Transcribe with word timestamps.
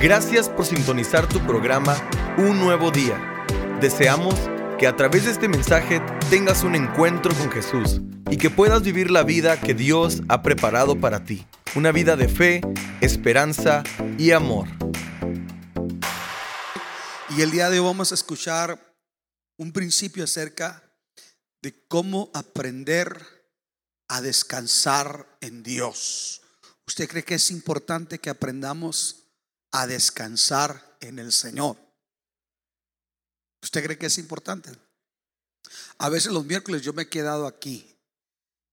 Gracias 0.00 0.50
por 0.50 0.66
sintonizar 0.66 1.26
tu 1.26 1.40
programa 1.46 1.96
Un 2.36 2.60
Nuevo 2.60 2.90
Día. 2.90 3.18
Deseamos 3.80 4.34
que 4.78 4.86
a 4.86 4.94
través 4.94 5.24
de 5.24 5.30
este 5.30 5.48
mensaje 5.48 6.02
tengas 6.28 6.64
un 6.64 6.74
encuentro 6.74 7.34
con 7.34 7.50
Jesús 7.50 8.02
y 8.30 8.36
que 8.36 8.50
puedas 8.50 8.82
vivir 8.82 9.10
la 9.10 9.22
vida 9.22 9.58
que 9.58 9.72
Dios 9.72 10.20
ha 10.28 10.42
preparado 10.42 11.00
para 11.00 11.24
ti. 11.24 11.46
Una 11.74 11.92
vida 11.92 12.14
de 12.14 12.28
fe, 12.28 12.60
esperanza 13.00 13.84
y 14.18 14.32
amor. 14.32 14.68
Y 17.34 17.40
el 17.40 17.50
día 17.50 17.70
de 17.70 17.80
hoy 17.80 17.86
vamos 17.86 18.12
a 18.12 18.16
escuchar 18.16 18.78
un 19.56 19.72
principio 19.72 20.24
acerca 20.24 20.82
de 21.62 21.86
cómo 21.88 22.30
aprender 22.34 23.18
a 24.08 24.20
descansar 24.20 25.38
en 25.40 25.62
Dios. 25.62 26.42
¿Usted 26.86 27.08
cree 27.08 27.24
que 27.24 27.36
es 27.36 27.50
importante 27.50 28.18
que 28.18 28.28
aprendamos 28.28 29.25
a 29.76 29.86
descansar 29.86 30.96
en 31.00 31.18
el 31.18 31.32
Señor? 31.32 31.76
¿Usted 33.62 33.84
cree 33.84 33.98
que 33.98 34.06
es 34.06 34.16
importante? 34.16 34.70
A 35.98 36.08
veces 36.08 36.32
los 36.32 36.46
miércoles 36.46 36.80
yo 36.80 36.94
me 36.94 37.02
he 37.02 37.08
quedado 37.08 37.46
aquí 37.46 37.94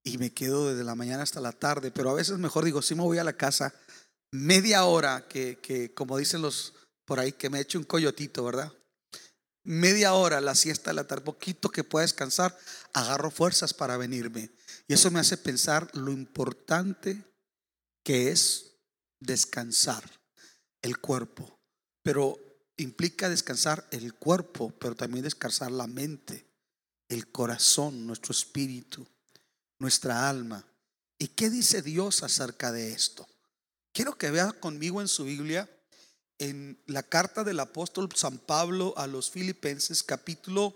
y 0.05 0.17
me 0.17 0.33
quedo 0.33 0.69
desde 0.69 0.85
la 0.85 0.95
mañana 0.95 1.23
hasta 1.23 1.41
la 1.41 1.51
tarde, 1.51 1.91
pero 1.91 2.09
a 2.09 2.13
veces 2.13 2.37
mejor 2.37 2.63
digo, 2.63 2.81
si 2.81 2.95
me 2.95 3.01
voy 3.01 3.17
a 3.17 3.25
la 3.25 3.33
casa 3.33 3.73
media 4.31 4.85
hora, 4.85 5.27
que, 5.27 5.59
que 5.59 5.93
como 5.93 6.17
dicen 6.17 6.41
los 6.41 6.73
por 7.05 7.19
ahí, 7.19 7.33
que 7.33 7.49
me 7.49 7.59
eche 7.59 7.77
un 7.77 7.83
coyotito, 7.83 8.45
¿verdad? 8.45 8.71
Media 9.65 10.13
hora 10.13 10.39
la 10.39 10.55
siesta 10.55 10.91
de 10.91 10.95
la 10.95 11.07
tarde, 11.07 11.25
poquito 11.25 11.69
que 11.69 11.83
pueda 11.83 12.03
descansar, 12.03 12.57
agarro 12.93 13.29
fuerzas 13.29 13.73
para 13.73 13.97
venirme. 13.97 14.51
Y 14.87 14.93
eso 14.93 15.11
me 15.11 15.19
hace 15.19 15.35
pensar 15.35 15.89
lo 15.97 16.11
importante 16.11 17.25
que 18.05 18.31
es 18.31 18.77
descansar 19.19 20.22
el 20.83 20.99
cuerpo. 20.99 21.59
Pero 22.03 22.37
implica 22.77 23.29
descansar 23.29 23.87
el 23.89 24.13
cuerpo, 24.13 24.71
pero 24.79 24.95
también 24.95 25.23
descansar 25.23 25.71
la 25.71 25.87
mente, 25.87 26.45
el 27.09 27.31
corazón, 27.31 28.05
nuestro 28.05 28.31
espíritu, 28.31 29.07
nuestra 29.79 30.29
alma. 30.29 30.63
¿Y 31.17 31.29
qué 31.29 31.49
dice 31.49 31.81
Dios 31.81 32.21
acerca 32.21 32.71
de 32.71 32.93
esto? 32.93 33.27
Quiero 33.91 34.17
que 34.17 34.31
vea 34.31 34.51
conmigo 34.51 35.01
en 35.01 35.07
su 35.07 35.23
Biblia, 35.23 35.69
en 36.39 36.81
la 36.87 37.03
carta 37.03 37.43
del 37.43 37.59
apóstol 37.59 38.09
San 38.15 38.37
Pablo 38.37 38.93
a 38.97 39.07
los 39.07 39.31
filipenses, 39.31 40.03
capítulo 40.03 40.75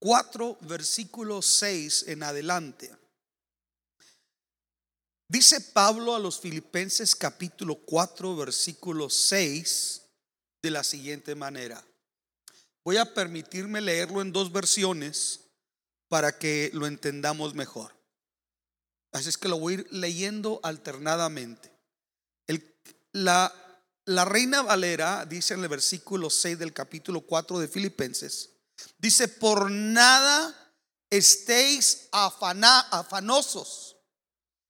4, 0.00 0.58
versículo 0.62 1.42
6 1.42 2.04
en 2.08 2.22
adelante. 2.22 2.90
Dice 5.30 5.60
Pablo 5.60 6.14
a 6.14 6.18
los 6.18 6.40
filipenses 6.40 7.14
capítulo 7.14 7.74
4, 7.84 8.34
versículo 8.34 9.10
6 9.10 10.02
de 10.62 10.70
la 10.70 10.82
siguiente 10.82 11.34
manera. 11.34 11.84
Voy 12.82 12.96
a 12.96 13.12
permitirme 13.12 13.82
leerlo 13.82 14.22
en 14.22 14.32
dos 14.32 14.50
versiones 14.50 15.40
para 16.08 16.38
que 16.38 16.70
lo 16.72 16.86
entendamos 16.86 17.52
mejor. 17.52 17.94
Así 19.12 19.28
es 19.28 19.36
que 19.36 19.50
lo 19.50 19.58
voy 19.58 19.74
a 19.74 19.76
ir 19.80 19.86
leyendo 19.90 20.60
alternadamente. 20.62 21.70
la, 23.12 23.52
la 24.06 24.24
Reina 24.24 24.62
Valera 24.62 25.26
dice 25.26 25.52
en 25.52 25.62
el 25.62 25.68
versículo 25.68 26.30
6 26.30 26.58
del 26.58 26.72
capítulo 26.72 27.20
4 27.20 27.58
de 27.58 27.68
Filipenses, 27.68 28.48
dice, 28.96 29.28
por 29.28 29.70
nada 29.70 30.54
estéis 31.10 32.08
afanosos, 32.12 33.87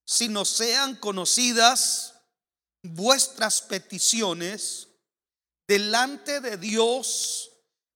sino 0.09 0.47
sean 0.47 0.97
conocidas 0.97 2.14
vuestras 2.83 3.61
peticiones 3.61 4.89
delante 5.69 6.41
de 6.41 6.56
Dios 6.56 7.50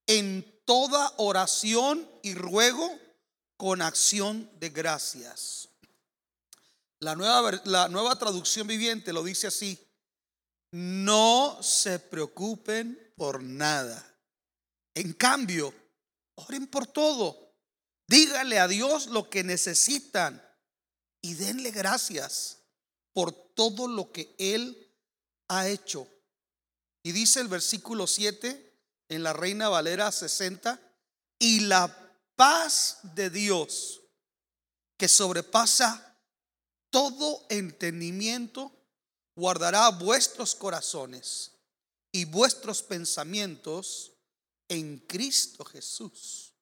en 0.07 0.61
toda 0.67 1.15
oración 1.17 2.07
y 2.23 2.35
ruego 2.35 2.99
con 3.57 3.81
acción 3.81 4.51
de 4.61 4.69
gracias. 4.69 5.70
La 7.01 7.17
nueva, 7.17 7.63
la 7.64 7.89
nueva 7.89 8.19
traducción 8.19 8.67
viviente 8.67 9.15
lo 9.15 9.25
dice 9.25 9.47
así, 9.47 9.83
no 10.70 11.63
se 11.63 11.98
preocupen 11.98 13.15
por 13.17 13.42
nada. 13.42 14.07
En 14.95 15.15
cambio, 15.15 15.73
oren 16.35 16.67
por 16.67 16.86
todo. 16.86 17.55
Díganle 18.07 18.59
a 18.59 18.69
Dios 18.69 19.07
lo 19.07 19.31
que 19.31 19.42
necesitan 19.42 20.52
y 21.23 21.35
denle 21.35 21.71
gracias 21.71 22.59
por 23.13 23.33
todo 23.33 23.89
lo 23.89 24.13
que 24.13 24.35
Él 24.39 24.91
ha 25.49 25.69
hecho 25.69 26.07
y 27.03 27.13
dice 27.13 27.41
el 27.41 27.49
versículo 27.49 28.07
7 28.07 28.73
en 29.09 29.23
la 29.23 29.33
Reina 29.33 29.69
Valera 29.69 30.11
60, 30.11 30.81
y 31.39 31.61
la 31.61 32.17
paz 32.37 32.99
de 33.03 33.29
Dios 33.29 34.01
que 34.97 35.09
sobrepasa 35.09 36.17
todo 36.91 37.45
entendimiento, 37.51 38.73
guardará 39.35 39.89
vuestros 39.91 40.55
corazones 40.55 41.53
y 42.13 42.25
vuestros 42.27 42.83
pensamientos 42.83 44.13
en 44.69 44.99
Cristo 44.99 45.65
Jesús. 45.65 46.55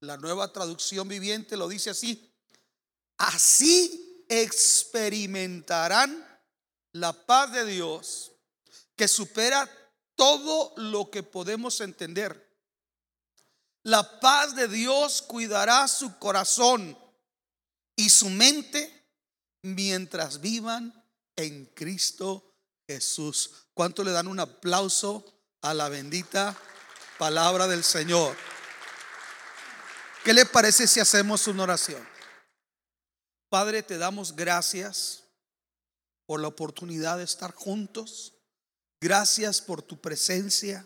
La 0.00 0.16
nueva 0.16 0.52
traducción 0.52 1.08
viviente 1.08 1.56
lo 1.56 1.66
dice 1.66 1.90
así. 1.90 2.33
Así 3.18 4.24
experimentarán 4.28 6.26
la 6.92 7.12
paz 7.26 7.52
de 7.52 7.64
Dios 7.64 8.32
que 8.96 9.08
supera 9.08 9.68
todo 10.14 10.72
lo 10.76 11.10
que 11.10 11.22
podemos 11.22 11.80
entender. 11.80 12.44
La 13.82 14.20
paz 14.20 14.54
de 14.54 14.68
Dios 14.68 15.22
cuidará 15.22 15.86
su 15.88 16.18
corazón 16.18 16.98
y 17.96 18.08
su 18.10 18.30
mente 18.30 19.04
mientras 19.62 20.40
vivan 20.40 21.04
en 21.36 21.66
Cristo 21.66 22.54
Jesús. 22.86 23.50
¿Cuánto 23.74 24.04
le 24.04 24.12
dan 24.12 24.26
un 24.26 24.40
aplauso 24.40 25.24
a 25.60 25.74
la 25.74 25.88
bendita 25.88 26.56
palabra 27.18 27.66
del 27.66 27.84
Señor? 27.84 28.36
¿Qué 30.24 30.32
le 30.32 30.46
parece 30.46 30.86
si 30.86 31.00
hacemos 31.00 31.46
una 31.46 31.64
oración? 31.64 32.13
Padre, 33.54 33.84
te 33.84 33.98
damos 33.98 34.34
gracias 34.34 35.22
por 36.26 36.40
la 36.40 36.48
oportunidad 36.48 37.18
de 37.18 37.22
estar 37.22 37.54
juntos. 37.54 38.32
Gracias 39.00 39.60
por 39.60 39.80
tu 39.80 40.00
presencia, 40.00 40.84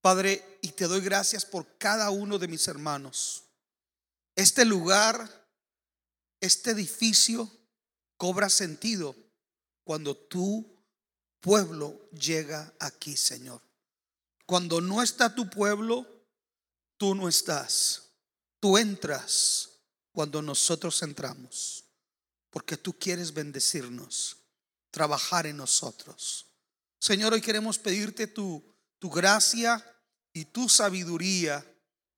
Padre, 0.00 0.60
y 0.62 0.68
te 0.68 0.86
doy 0.86 1.02
gracias 1.02 1.44
por 1.44 1.76
cada 1.76 2.08
uno 2.08 2.38
de 2.38 2.48
mis 2.48 2.66
hermanos. 2.68 3.44
Este 4.34 4.64
lugar, 4.64 5.46
este 6.40 6.70
edificio 6.70 7.50
cobra 8.16 8.48
sentido 8.48 9.14
cuando 9.84 10.16
tu 10.16 10.74
pueblo 11.38 12.08
llega 12.12 12.72
aquí, 12.78 13.14
Señor. 13.14 13.60
Cuando 14.46 14.80
no 14.80 15.02
está 15.02 15.34
tu 15.34 15.50
pueblo, 15.50 16.06
tú 16.96 17.14
no 17.14 17.28
estás. 17.28 18.04
Tú 18.58 18.78
entras 18.78 19.77
cuando 20.18 20.42
nosotros 20.42 21.00
entramos, 21.04 21.84
porque 22.50 22.76
tú 22.76 22.98
quieres 22.98 23.32
bendecirnos, 23.32 24.38
trabajar 24.90 25.46
en 25.46 25.58
nosotros. 25.58 26.44
Señor, 26.98 27.34
hoy 27.34 27.40
queremos 27.40 27.78
pedirte 27.78 28.26
tu, 28.26 28.60
tu 28.98 29.10
gracia 29.10 29.80
y 30.32 30.46
tu 30.46 30.68
sabiduría 30.68 31.64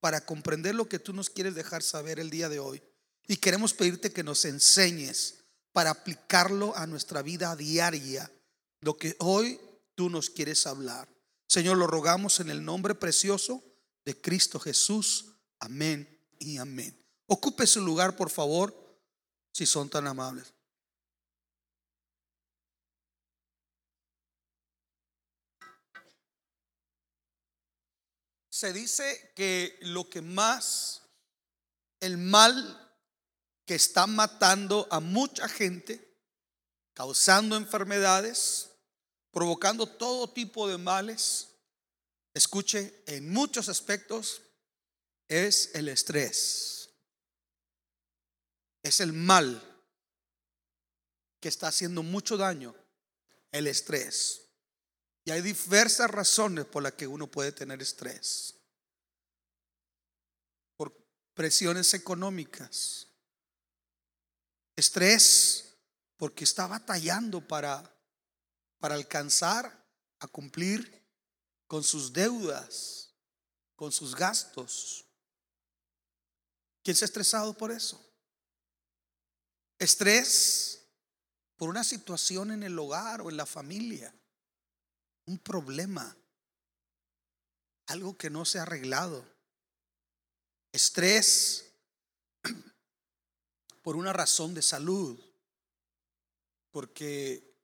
para 0.00 0.24
comprender 0.24 0.74
lo 0.74 0.88
que 0.88 0.98
tú 0.98 1.12
nos 1.12 1.28
quieres 1.28 1.54
dejar 1.54 1.82
saber 1.82 2.18
el 2.18 2.30
día 2.30 2.48
de 2.48 2.58
hoy. 2.58 2.82
Y 3.28 3.36
queremos 3.36 3.74
pedirte 3.74 4.14
que 4.14 4.24
nos 4.24 4.46
enseñes 4.46 5.44
para 5.74 5.90
aplicarlo 5.90 6.74
a 6.78 6.86
nuestra 6.86 7.20
vida 7.20 7.54
diaria, 7.54 8.32
lo 8.80 8.96
que 8.96 9.14
hoy 9.18 9.60
tú 9.94 10.08
nos 10.08 10.30
quieres 10.30 10.66
hablar. 10.66 11.06
Señor, 11.46 11.76
lo 11.76 11.86
rogamos 11.86 12.40
en 12.40 12.48
el 12.48 12.64
nombre 12.64 12.94
precioso 12.94 13.62
de 14.06 14.18
Cristo 14.18 14.58
Jesús. 14.58 15.34
Amén 15.58 16.18
y 16.38 16.56
amén. 16.56 16.99
Ocupe 17.32 17.66
su 17.66 17.80
lugar, 17.80 18.16
por 18.16 18.28
favor, 18.28 18.74
si 19.52 19.64
son 19.64 19.88
tan 19.88 20.06
amables. 20.06 20.52
se 28.60 28.74
dice 28.74 29.32
que 29.34 29.78
lo 29.80 30.10
que 30.10 30.20
más, 30.20 31.00
el 31.98 32.18
mal 32.18 32.94
que 33.64 33.74
está 33.74 34.06
matando 34.06 34.86
a 34.90 35.00
mucha 35.00 35.48
gente, 35.48 36.14
causando 36.92 37.56
enfermedades, 37.56 38.68
provocando 39.30 39.86
todo 39.86 40.30
tipo 40.34 40.68
de 40.68 40.76
males, 40.76 41.48
escuche, 42.34 43.02
en 43.06 43.30
muchos 43.30 43.70
aspectos, 43.70 44.42
es 45.26 45.70
el 45.74 45.88
estrés. 45.88 46.79
Es 48.82 49.00
el 49.00 49.12
mal 49.12 49.66
que 51.40 51.48
está 51.48 51.68
haciendo 51.68 52.02
mucho 52.02 52.36
daño, 52.36 52.74
el 53.50 53.66
estrés. 53.66 54.42
Y 55.24 55.30
hay 55.30 55.42
diversas 55.42 56.10
razones 56.10 56.66
por 56.66 56.82
las 56.82 56.92
que 56.92 57.06
uno 57.06 57.26
puede 57.26 57.52
tener 57.52 57.80
estrés. 57.82 58.54
Por 60.76 60.94
presiones 61.34 61.92
económicas. 61.94 63.06
Estrés 64.76 65.74
porque 66.16 66.44
está 66.44 66.66
batallando 66.66 67.46
para, 67.46 67.94
para 68.78 68.94
alcanzar 68.94 69.80
a 70.18 70.26
cumplir 70.28 71.00
con 71.66 71.82
sus 71.82 72.12
deudas, 72.12 73.14
con 73.74 73.92
sus 73.92 74.14
gastos. 74.14 75.06
¿Quién 76.82 76.96
se 76.96 77.04
ha 77.04 77.06
estresado 77.06 77.56
por 77.56 77.70
eso? 77.70 78.09
Estrés 79.80 80.86
por 81.56 81.70
una 81.70 81.84
situación 81.84 82.50
en 82.50 82.62
el 82.62 82.78
hogar 82.78 83.22
o 83.22 83.30
en 83.30 83.38
la 83.38 83.46
familia 83.46 84.14
un 85.24 85.38
problema, 85.38 86.16
algo 87.86 88.16
que 88.16 88.28
no 88.28 88.44
se 88.44 88.58
ha 88.58 88.62
arreglado, 88.62 89.24
estrés 90.72 91.72
por 93.82 93.96
una 93.96 94.12
razón 94.12 94.52
de 94.52 94.60
salud, 94.60 95.18
porque 96.70 97.56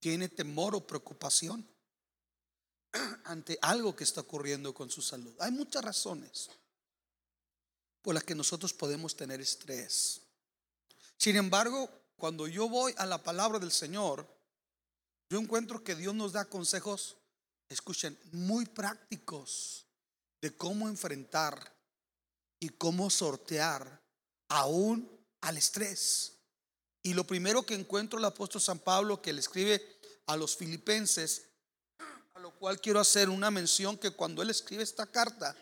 tiene 0.00 0.28
temor 0.28 0.74
o 0.74 0.86
preocupación 0.86 1.66
ante 3.24 3.58
algo 3.62 3.96
que 3.96 4.04
está 4.04 4.20
ocurriendo 4.20 4.74
con 4.74 4.90
su 4.90 5.00
salud. 5.00 5.34
Hay 5.40 5.50
muchas 5.50 5.82
razones 5.82 6.50
por 8.02 8.14
las 8.14 8.24
que 8.24 8.34
nosotros 8.34 8.74
podemos 8.74 9.16
tener 9.16 9.40
estrés. 9.40 10.27
Sin 11.18 11.36
embargo, 11.36 11.90
cuando 12.16 12.46
yo 12.46 12.68
voy 12.68 12.94
a 12.96 13.04
la 13.04 13.22
palabra 13.22 13.58
del 13.58 13.72
Señor, 13.72 14.26
yo 15.28 15.38
encuentro 15.38 15.82
que 15.82 15.96
Dios 15.96 16.14
nos 16.14 16.32
da 16.32 16.44
consejos, 16.44 17.16
escuchen, 17.68 18.18
muy 18.32 18.64
prácticos 18.64 19.86
de 20.40 20.56
cómo 20.56 20.88
enfrentar 20.88 21.76
y 22.60 22.70
cómo 22.70 23.10
sortear 23.10 24.00
aún 24.48 25.10
al 25.40 25.58
estrés. 25.58 26.34
Y 27.02 27.14
lo 27.14 27.24
primero 27.24 27.64
que 27.66 27.74
encuentro 27.74 28.18
el 28.18 28.24
apóstol 28.24 28.60
San 28.60 28.78
Pablo 28.78 29.20
que 29.20 29.32
le 29.32 29.40
escribe 29.40 29.98
a 30.26 30.36
los 30.36 30.56
filipenses, 30.56 31.46
a 32.34 32.38
lo 32.38 32.54
cual 32.58 32.80
quiero 32.80 33.00
hacer 33.00 33.28
una 33.28 33.50
mención 33.50 33.98
que 33.98 34.12
cuando 34.12 34.40
él 34.40 34.50
escribe 34.50 34.82
esta 34.82 35.06
carta, 35.06 35.56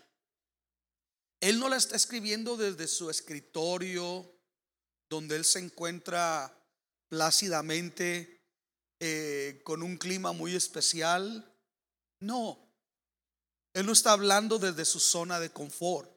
él 1.41 1.59
no 1.59 1.69
la 1.69 1.77
está 1.77 1.97
escribiendo 1.97 2.57
desde 2.57 2.87
su 2.87 3.11
escritorio, 3.11 4.36
donde 5.09 5.37
él 5.37 5.45
se 5.45 5.61
encuentra 5.61 6.53
plácidamente 7.09 8.37
eh, 8.99 9.61
con 9.65 9.83
un 9.83 9.97
clima 9.97 10.33
muy 10.33 10.55
especial. 10.55 11.53
No, 12.21 12.59
Él 13.75 13.85
no 13.85 13.93
está 13.93 14.13
hablando 14.13 14.59
desde 14.59 14.85
su 14.85 15.01
zona 15.01 15.39
de 15.39 15.51
confort. 15.51 16.11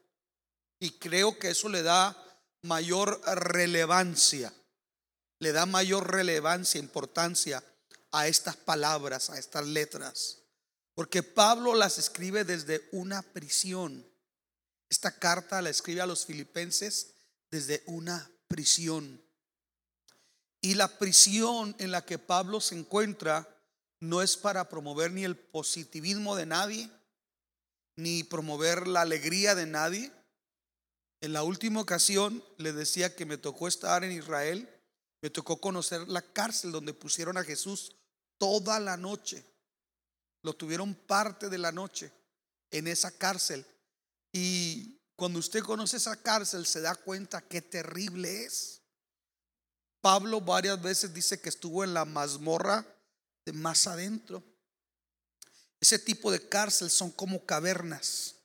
Y 0.80 0.98
creo 0.98 1.38
que 1.38 1.50
eso 1.50 1.68
le 1.68 1.82
da 1.82 2.16
mayor 2.62 3.20
relevancia, 3.26 4.52
le 5.40 5.52
da 5.52 5.66
mayor 5.66 6.10
relevancia, 6.10 6.80
importancia 6.80 7.62
a 8.12 8.28
estas 8.28 8.56
palabras, 8.56 9.28
a 9.28 9.38
estas 9.38 9.66
letras. 9.66 10.38
Porque 10.94 11.22
Pablo 11.22 11.74
las 11.74 11.98
escribe 11.98 12.44
desde 12.44 12.88
una 12.92 13.20
prisión. 13.22 14.06
Esta 14.88 15.18
carta 15.18 15.60
la 15.60 15.68
escribe 15.68 16.00
a 16.00 16.06
los 16.06 16.24
filipenses 16.24 17.14
desde 17.50 17.82
una 17.86 18.30
prisión. 18.50 19.22
Y 20.60 20.74
la 20.74 20.98
prisión 20.98 21.74
en 21.78 21.92
la 21.92 22.04
que 22.04 22.18
Pablo 22.18 22.60
se 22.60 22.76
encuentra 22.76 23.48
no 24.00 24.20
es 24.20 24.36
para 24.36 24.68
promover 24.68 25.12
ni 25.12 25.24
el 25.24 25.36
positivismo 25.36 26.34
de 26.34 26.46
nadie, 26.46 26.90
ni 27.96 28.24
promover 28.24 28.88
la 28.88 29.02
alegría 29.02 29.54
de 29.54 29.66
nadie. 29.66 30.12
En 31.22 31.32
la 31.32 31.44
última 31.44 31.80
ocasión 31.80 32.42
le 32.58 32.72
decía 32.72 33.14
que 33.14 33.24
me 33.24 33.38
tocó 33.38 33.68
estar 33.68 34.02
en 34.04 34.12
Israel, 34.12 34.68
me 35.22 35.30
tocó 35.30 35.60
conocer 35.60 36.08
la 36.08 36.22
cárcel 36.22 36.72
donde 36.72 36.92
pusieron 36.92 37.36
a 37.36 37.44
Jesús 37.44 37.94
toda 38.36 38.80
la 38.80 38.96
noche. 38.96 39.44
Lo 40.42 40.54
tuvieron 40.54 40.94
parte 40.94 41.48
de 41.48 41.58
la 41.58 41.70
noche 41.70 42.10
en 42.70 42.88
esa 42.88 43.10
cárcel. 43.12 43.64
Y 44.32 44.99
cuando 45.20 45.38
usted 45.38 45.62
conoce 45.62 45.98
esa 45.98 46.16
cárcel 46.16 46.64
se 46.64 46.80
da 46.80 46.94
cuenta 46.94 47.46
qué 47.46 47.60
terrible 47.60 48.46
es. 48.46 48.80
Pablo 50.00 50.40
varias 50.40 50.80
veces 50.80 51.12
dice 51.12 51.38
que 51.38 51.50
estuvo 51.50 51.84
en 51.84 51.92
la 51.92 52.06
mazmorra 52.06 52.86
de 53.44 53.52
más 53.52 53.86
adentro. 53.86 54.42
Ese 55.78 55.98
tipo 55.98 56.32
de 56.32 56.48
cárcel 56.48 56.90
son 56.90 57.10
como 57.10 57.44
cavernas 57.44 58.36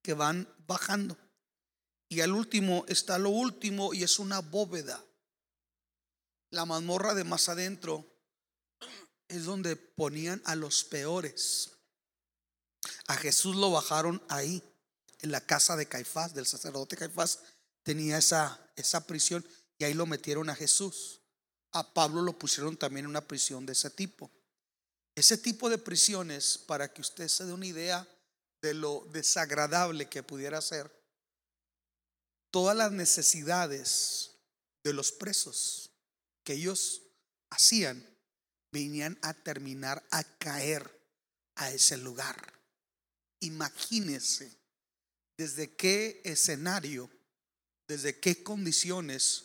que 0.00 0.14
van 0.14 0.48
bajando. 0.66 1.18
Y 2.08 2.22
al 2.22 2.32
último 2.32 2.86
está 2.88 3.18
lo 3.18 3.28
último 3.28 3.92
y 3.92 4.02
es 4.02 4.18
una 4.18 4.40
bóveda. 4.40 5.04
La 6.48 6.64
mazmorra 6.64 7.12
de 7.12 7.24
más 7.24 7.50
adentro 7.50 8.10
es 9.28 9.44
donde 9.44 9.76
ponían 9.76 10.40
a 10.46 10.54
los 10.54 10.82
peores. 10.82 11.72
A 13.06 13.16
Jesús 13.16 13.54
lo 13.54 13.70
bajaron 13.70 14.22
ahí, 14.30 14.64
en 15.22 15.32
la 15.32 15.40
casa 15.40 15.76
de 15.76 15.86
Caifás, 15.86 16.34
del 16.34 16.46
sacerdote 16.46 16.96
Caifás. 16.96 17.40
Tenía 17.82 18.18
esa, 18.18 18.60
esa 18.76 19.06
prisión 19.06 19.46
y 19.78 19.84
ahí 19.84 19.94
lo 19.94 20.06
metieron 20.06 20.50
a 20.50 20.54
Jesús. 20.54 21.20
A 21.72 21.94
Pablo 21.94 22.22
lo 22.22 22.38
pusieron 22.38 22.76
también 22.76 23.04
en 23.04 23.10
una 23.10 23.26
prisión 23.26 23.64
de 23.66 23.72
ese 23.72 23.90
tipo. 23.90 24.30
Ese 25.14 25.36
tipo 25.36 25.68
de 25.68 25.78
prisiones, 25.78 26.58
para 26.58 26.92
que 26.92 27.00
usted 27.00 27.28
se 27.28 27.44
dé 27.44 27.52
una 27.52 27.66
idea 27.66 28.06
de 28.62 28.74
lo 28.74 29.06
desagradable 29.12 30.08
que 30.08 30.22
pudiera 30.22 30.60
ser, 30.60 30.90
todas 32.50 32.76
las 32.76 32.92
necesidades 32.92 34.32
de 34.82 34.92
los 34.92 35.12
presos 35.12 35.90
que 36.44 36.54
ellos 36.54 37.02
hacían 37.50 38.06
venían 38.72 39.18
a 39.22 39.34
terminar 39.34 40.02
a 40.10 40.22
caer 40.38 41.00
a 41.56 41.70
ese 41.70 41.96
lugar. 41.96 42.54
Imagínese 43.40 44.59
desde 45.40 45.74
qué 45.74 46.20
escenario, 46.22 47.10
desde 47.88 48.20
qué 48.20 48.42
condiciones 48.42 49.44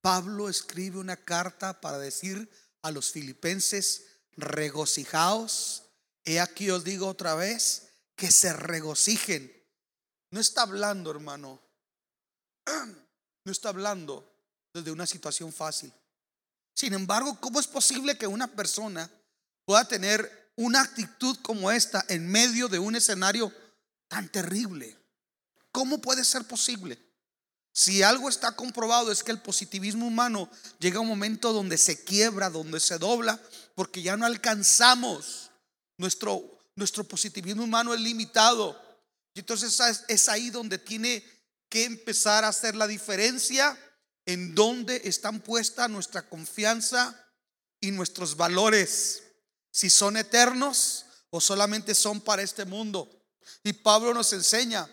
Pablo 0.00 0.48
escribe 0.48 0.98
una 0.98 1.16
carta 1.16 1.80
para 1.80 1.98
decir 1.98 2.50
a 2.82 2.90
los 2.90 3.12
filipenses, 3.12 4.06
regocijaos. 4.32 5.84
He 6.24 6.40
aquí 6.40 6.68
os 6.68 6.82
digo 6.82 7.06
otra 7.06 7.36
vez, 7.36 7.90
que 8.16 8.32
se 8.32 8.52
regocijen. 8.52 9.50
No 10.32 10.40
está 10.40 10.62
hablando, 10.62 11.12
hermano. 11.12 11.62
No 13.46 13.52
está 13.52 13.68
hablando 13.68 14.28
desde 14.72 14.90
una 14.90 15.06
situación 15.06 15.52
fácil. 15.52 15.92
Sin 16.74 16.92
embargo, 16.92 17.38
¿cómo 17.40 17.60
es 17.60 17.68
posible 17.68 18.18
que 18.18 18.26
una 18.26 18.48
persona 18.48 19.08
pueda 19.64 19.86
tener 19.86 20.50
una 20.56 20.82
actitud 20.82 21.38
como 21.40 21.70
esta 21.70 22.04
en 22.08 22.26
medio 22.26 22.68
de 22.68 22.80
un 22.80 22.96
escenario 22.96 23.52
tan 24.08 24.28
terrible? 24.32 25.03
¿Cómo 25.74 26.00
puede 26.00 26.24
ser 26.24 26.44
posible? 26.44 26.96
Si 27.72 28.04
algo 28.04 28.28
está 28.28 28.54
comprobado 28.54 29.10
es 29.10 29.24
que 29.24 29.32
el 29.32 29.42
positivismo 29.42 30.06
humano 30.06 30.48
llega 30.78 30.98
a 30.98 31.00
un 31.00 31.08
momento 31.08 31.52
donde 31.52 31.78
se 31.78 32.04
quiebra, 32.04 32.48
donde 32.48 32.78
se 32.78 32.96
dobla, 32.96 33.42
porque 33.74 34.00
ya 34.00 34.16
no 34.16 34.24
alcanzamos. 34.24 35.50
Nuestro, 35.98 36.60
nuestro 36.76 37.02
positivismo 37.02 37.64
humano 37.64 37.92
es 37.92 38.00
limitado. 38.00 38.80
Y 39.34 39.40
entonces 39.40 40.04
es 40.06 40.28
ahí 40.28 40.50
donde 40.50 40.78
tiene 40.78 41.24
que 41.68 41.82
empezar 41.86 42.44
a 42.44 42.48
hacer 42.50 42.76
la 42.76 42.86
diferencia 42.86 43.76
en 44.26 44.54
donde 44.54 45.02
están 45.02 45.40
puesta 45.40 45.88
nuestra 45.88 46.28
confianza 46.28 47.20
y 47.80 47.90
nuestros 47.90 48.36
valores. 48.36 49.24
Si 49.72 49.90
son 49.90 50.16
eternos 50.16 51.06
o 51.30 51.40
solamente 51.40 51.96
son 51.96 52.20
para 52.20 52.42
este 52.42 52.64
mundo. 52.64 53.10
Y 53.64 53.72
Pablo 53.72 54.14
nos 54.14 54.32
enseña 54.32 54.88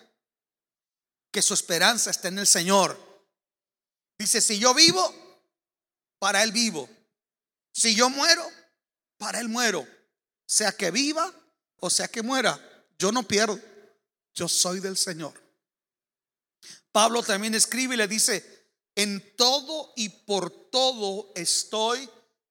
que 1.32 1.42
su 1.42 1.54
esperanza 1.54 2.12
está 2.12 2.28
en 2.28 2.40
el 2.40 2.48
Señor. 2.48 3.00
Dice, 4.20 4.42
si 4.42 4.60
yo 4.60 4.74
vivo, 4.74 5.14
para 6.20 6.44
Él 6.44 6.52
vivo. 6.52 6.90
Si 7.74 7.96
yo 7.96 8.10
muero, 8.10 8.48
para 9.18 9.40
Él 9.40 9.50
muero. 9.50 9.88
Sea 10.46 10.74
que 10.74 10.92
viva 10.92 11.34
o 11.82 11.90
sea 11.90 12.08
que 12.08 12.22
muera, 12.22 12.60
yo 12.98 13.12
no 13.12 13.24
pierdo. 13.24 13.60
Yo 14.34 14.48
soy 14.48 14.80
del 14.80 14.96
Señor. 14.96 15.34
Pablo 16.92 17.24
también 17.24 17.56
escribe 17.56 17.96
y 17.96 17.98
le 17.98 18.08
dice, 18.08 18.68
en 18.96 19.36
todo 19.36 19.92
y 19.96 20.10
por 20.10 20.52
todo 20.70 21.32
estoy 21.36 22.08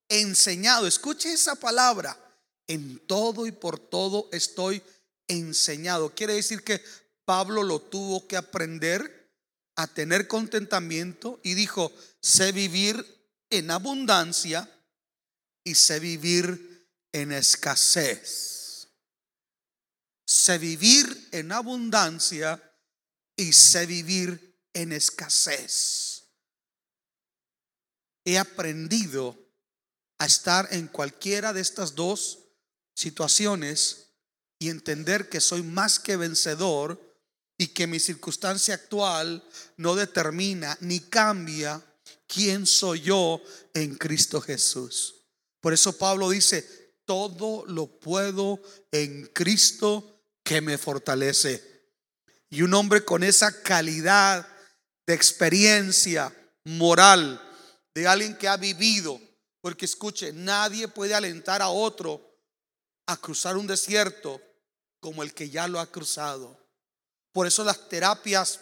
enseñado. 0.08 0.86
Escuche 0.86 1.32
esa 1.32 1.54
palabra. 1.54 2.18
En 2.66 2.98
todo 3.06 3.46
y 3.46 3.52
por 3.52 3.78
todo 3.78 4.28
estoy 4.32 4.82
enseñado. 5.28 6.12
Quiere 6.14 6.34
decir 6.34 6.62
que 6.62 6.82
Pablo 7.30 7.62
lo 7.62 7.80
tuvo 7.80 8.26
que 8.26 8.36
aprender 8.36 9.30
a 9.76 9.86
tener 9.86 10.26
contentamiento 10.26 11.38
y 11.44 11.54
dijo, 11.54 11.92
sé 12.20 12.50
vivir 12.50 13.06
en 13.50 13.70
abundancia 13.70 14.68
y 15.62 15.76
sé 15.76 16.00
vivir 16.00 16.90
en 17.12 17.30
escasez. 17.30 18.88
Sé 20.26 20.58
vivir 20.58 21.28
en 21.30 21.52
abundancia 21.52 22.60
y 23.36 23.52
sé 23.52 23.86
vivir 23.86 24.58
en 24.72 24.90
escasez. 24.90 26.24
He 28.24 28.38
aprendido 28.38 29.38
a 30.18 30.26
estar 30.26 30.66
en 30.72 30.88
cualquiera 30.88 31.52
de 31.52 31.60
estas 31.60 31.94
dos 31.94 32.40
situaciones 32.92 34.08
y 34.58 34.68
entender 34.68 35.28
que 35.28 35.40
soy 35.40 35.62
más 35.62 36.00
que 36.00 36.16
vencedor 36.16 37.08
y 37.60 37.68
que 37.68 37.86
mi 37.86 38.00
circunstancia 38.00 38.72
actual 38.72 39.46
no 39.76 39.94
determina 39.94 40.78
ni 40.80 40.98
cambia 40.98 41.84
quién 42.26 42.66
soy 42.66 43.02
yo 43.02 43.38
en 43.74 43.96
Cristo 43.96 44.40
Jesús. 44.40 45.26
Por 45.60 45.74
eso 45.74 45.92
Pablo 45.98 46.30
dice, 46.30 46.94
todo 47.04 47.66
lo 47.66 48.00
puedo 48.00 48.62
en 48.90 49.26
Cristo 49.34 50.22
que 50.42 50.62
me 50.62 50.78
fortalece. 50.78 51.62
Y 52.48 52.62
un 52.62 52.72
hombre 52.72 53.04
con 53.04 53.22
esa 53.22 53.60
calidad 53.60 54.48
de 55.06 55.12
experiencia 55.12 56.34
moral, 56.64 57.46
de 57.94 58.08
alguien 58.08 58.38
que 58.38 58.48
ha 58.48 58.56
vivido, 58.56 59.20
porque 59.60 59.84
escuche, 59.84 60.32
nadie 60.32 60.88
puede 60.88 61.14
alentar 61.14 61.60
a 61.60 61.68
otro 61.68 62.26
a 63.04 63.18
cruzar 63.18 63.58
un 63.58 63.66
desierto 63.66 64.40
como 64.98 65.22
el 65.22 65.34
que 65.34 65.50
ya 65.50 65.68
lo 65.68 65.78
ha 65.78 65.92
cruzado. 65.92 66.58
Por 67.32 67.46
eso 67.46 67.64
las 67.64 67.88
terapias 67.88 68.60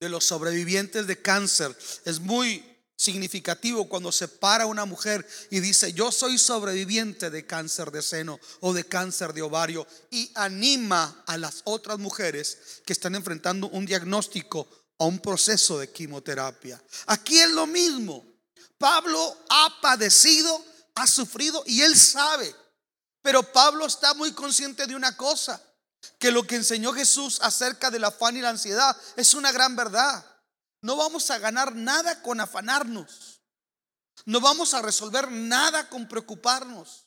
de 0.00 0.08
los 0.08 0.24
sobrevivientes 0.24 1.06
de 1.06 1.20
cáncer 1.22 1.76
es 2.04 2.20
muy 2.20 2.74
significativo 2.96 3.88
cuando 3.88 4.12
se 4.12 4.28
para 4.28 4.66
una 4.66 4.84
mujer 4.84 5.26
y 5.50 5.60
dice, 5.60 5.92
yo 5.92 6.12
soy 6.12 6.38
sobreviviente 6.38 7.30
de 7.30 7.46
cáncer 7.46 7.90
de 7.90 8.02
seno 8.02 8.38
o 8.60 8.72
de 8.72 8.84
cáncer 8.84 9.32
de 9.32 9.42
ovario 9.42 9.86
y 10.10 10.30
anima 10.34 11.24
a 11.26 11.36
las 11.36 11.62
otras 11.64 11.98
mujeres 11.98 12.82
que 12.86 12.92
están 12.92 13.14
enfrentando 13.14 13.68
un 13.68 13.84
diagnóstico 13.86 14.68
o 14.96 15.06
un 15.06 15.18
proceso 15.18 15.78
de 15.78 15.90
quimioterapia. 15.90 16.82
Aquí 17.06 17.38
es 17.38 17.50
lo 17.50 17.66
mismo. 17.66 18.24
Pablo 18.78 19.36
ha 19.48 19.80
padecido, 19.80 20.64
ha 20.94 21.06
sufrido 21.06 21.62
y 21.66 21.80
él 21.80 21.96
sabe. 21.96 22.54
Pero 23.22 23.42
Pablo 23.42 23.86
está 23.86 24.14
muy 24.14 24.32
consciente 24.32 24.86
de 24.86 24.94
una 24.94 25.16
cosa, 25.16 25.60
que 26.18 26.30
lo 26.30 26.46
que 26.46 26.56
enseñó 26.56 26.92
Jesús 26.92 27.38
acerca 27.42 27.90
del 27.90 28.04
afán 28.04 28.36
y 28.36 28.40
la 28.40 28.50
ansiedad 28.50 28.96
es 29.16 29.34
una 29.34 29.52
gran 29.52 29.76
verdad. 29.76 30.24
No 30.80 30.96
vamos 30.96 31.30
a 31.30 31.38
ganar 31.38 31.74
nada 31.74 32.22
con 32.22 32.40
afanarnos. 32.40 33.40
No 34.26 34.40
vamos 34.40 34.74
a 34.74 34.82
resolver 34.82 35.30
nada 35.30 35.88
con 35.88 36.08
preocuparnos. 36.08 37.06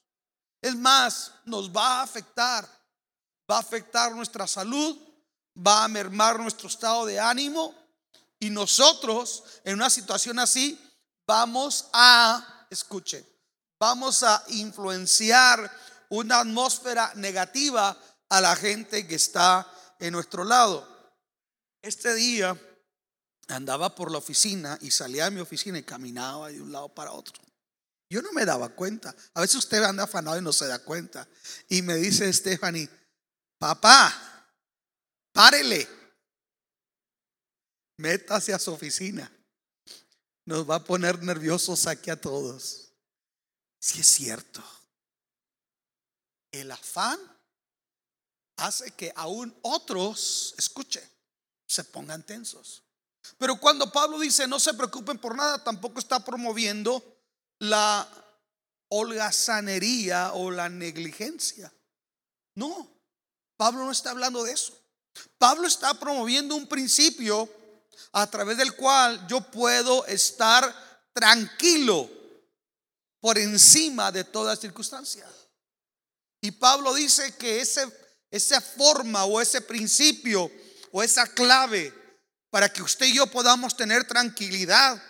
Es 0.61 0.75
más, 0.75 1.31
nos 1.45 1.71
va 1.71 1.99
a 1.99 2.03
afectar. 2.03 2.67
Va 3.49 3.57
a 3.57 3.61
afectar 3.61 4.13
nuestra 4.13 4.45
salud, 4.45 4.97
va 5.55 5.83
a 5.83 5.87
mermar 5.87 6.39
nuestro 6.39 6.67
estado 6.67 7.05
de 7.05 7.19
ánimo 7.19 7.73
y 8.39 8.49
nosotros 8.49 9.43
en 9.63 9.75
una 9.75 9.89
situación 9.89 10.37
así 10.39 10.79
vamos 11.25 11.87
a, 11.93 12.67
escuche, 12.69 13.25
vamos 13.79 14.23
a 14.23 14.43
influenciar 14.49 15.71
una 16.09 16.39
atmósfera 16.39 17.11
negativa 17.15 17.97
a 18.29 18.41
la 18.41 18.55
gente 18.55 19.07
que 19.07 19.15
está 19.15 19.71
en 19.99 20.13
nuestro 20.13 20.43
lado. 20.43 20.87
Este 21.81 22.13
día 22.15 22.59
andaba 23.47 23.95
por 23.95 24.11
la 24.11 24.17
oficina 24.17 24.77
y 24.81 24.91
salía 24.91 25.25
de 25.25 25.31
mi 25.31 25.41
oficina 25.41 25.77
y 25.77 25.83
caminaba 25.83 26.49
de 26.49 26.61
un 26.61 26.71
lado 26.71 26.89
para 26.89 27.11
otro. 27.11 27.41
Yo 28.09 28.21
no 28.21 28.31
me 28.31 28.45
daba 28.45 28.69
cuenta. 28.69 29.15
A 29.33 29.41
veces 29.41 29.57
usted 29.57 29.83
anda 29.83 30.03
afanado 30.03 30.37
y 30.37 30.41
no 30.41 30.53
se 30.53 30.67
da 30.67 30.79
cuenta. 30.79 31.27
Y 31.67 31.81
me 31.81 31.95
dice 31.95 32.31
Stephanie, 32.31 32.89
papá, 33.57 34.45
párele. 35.33 35.87
Métase 37.97 38.53
a 38.53 38.59
su 38.59 38.71
oficina. 38.71 39.31
Nos 40.45 40.69
va 40.69 40.75
a 40.75 40.83
poner 40.83 41.21
nerviosos 41.23 41.87
aquí 41.87 42.09
a 42.09 42.19
todos. 42.19 42.93
Si 43.79 43.99
es 43.99 44.07
cierto. 44.07 44.63
El 46.51 46.71
afán 46.71 47.19
hace 48.57 48.91
que 48.91 49.11
aún 49.15 49.55
otros, 49.61 50.53
escuche, 50.57 51.01
se 51.65 51.83
pongan 51.83 52.23
tensos. 52.23 52.83
Pero 53.37 53.59
cuando 53.59 53.91
Pablo 53.91 54.19
dice 54.19 54.47
no 54.47 54.59
se 54.59 54.73
preocupen 54.73 55.17
por 55.17 55.35
nada, 55.35 55.63
tampoco 55.63 55.99
está 55.99 56.23
promoviendo 56.23 57.03
la 57.59 58.07
holgazanería 58.89 60.33
o 60.33 60.51
la 60.51 60.69
negligencia. 60.69 61.71
No, 62.55 62.89
Pablo 63.55 63.85
no 63.85 63.91
está 63.91 64.11
hablando 64.11 64.43
de 64.43 64.53
eso. 64.53 64.73
Pablo 65.37 65.67
está 65.67 65.93
promoviendo 65.95 66.55
un 66.55 66.67
principio 66.67 67.49
a 68.11 68.27
través 68.27 68.57
del 68.57 68.75
cual 68.75 69.27
yo 69.27 69.41
puedo 69.41 70.05
estar 70.05 71.09
tranquilo 71.13 72.09
por 73.19 73.37
encima 73.37 74.11
de 74.11 74.23
toda 74.23 74.55
circunstancia. 74.55 75.27
Y 76.41 76.51
Pablo 76.51 76.93
dice 76.93 77.35
que 77.35 77.61
ese, 77.61 77.87
esa 78.31 78.61
forma 78.61 79.25
o 79.25 79.39
ese 79.39 79.61
principio 79.61 80.51
o 80.91 81.03
esa 81.03 81.27
clave 81.27 81.93
para 82.49 82.71
que 82.71 82.81
usted 82.81 83.07
y 83.07 83.15
yo 83.15 83.27
podamos 83.27 83.75
tener 83.75 84.07
tranquilidad 84.07 85.01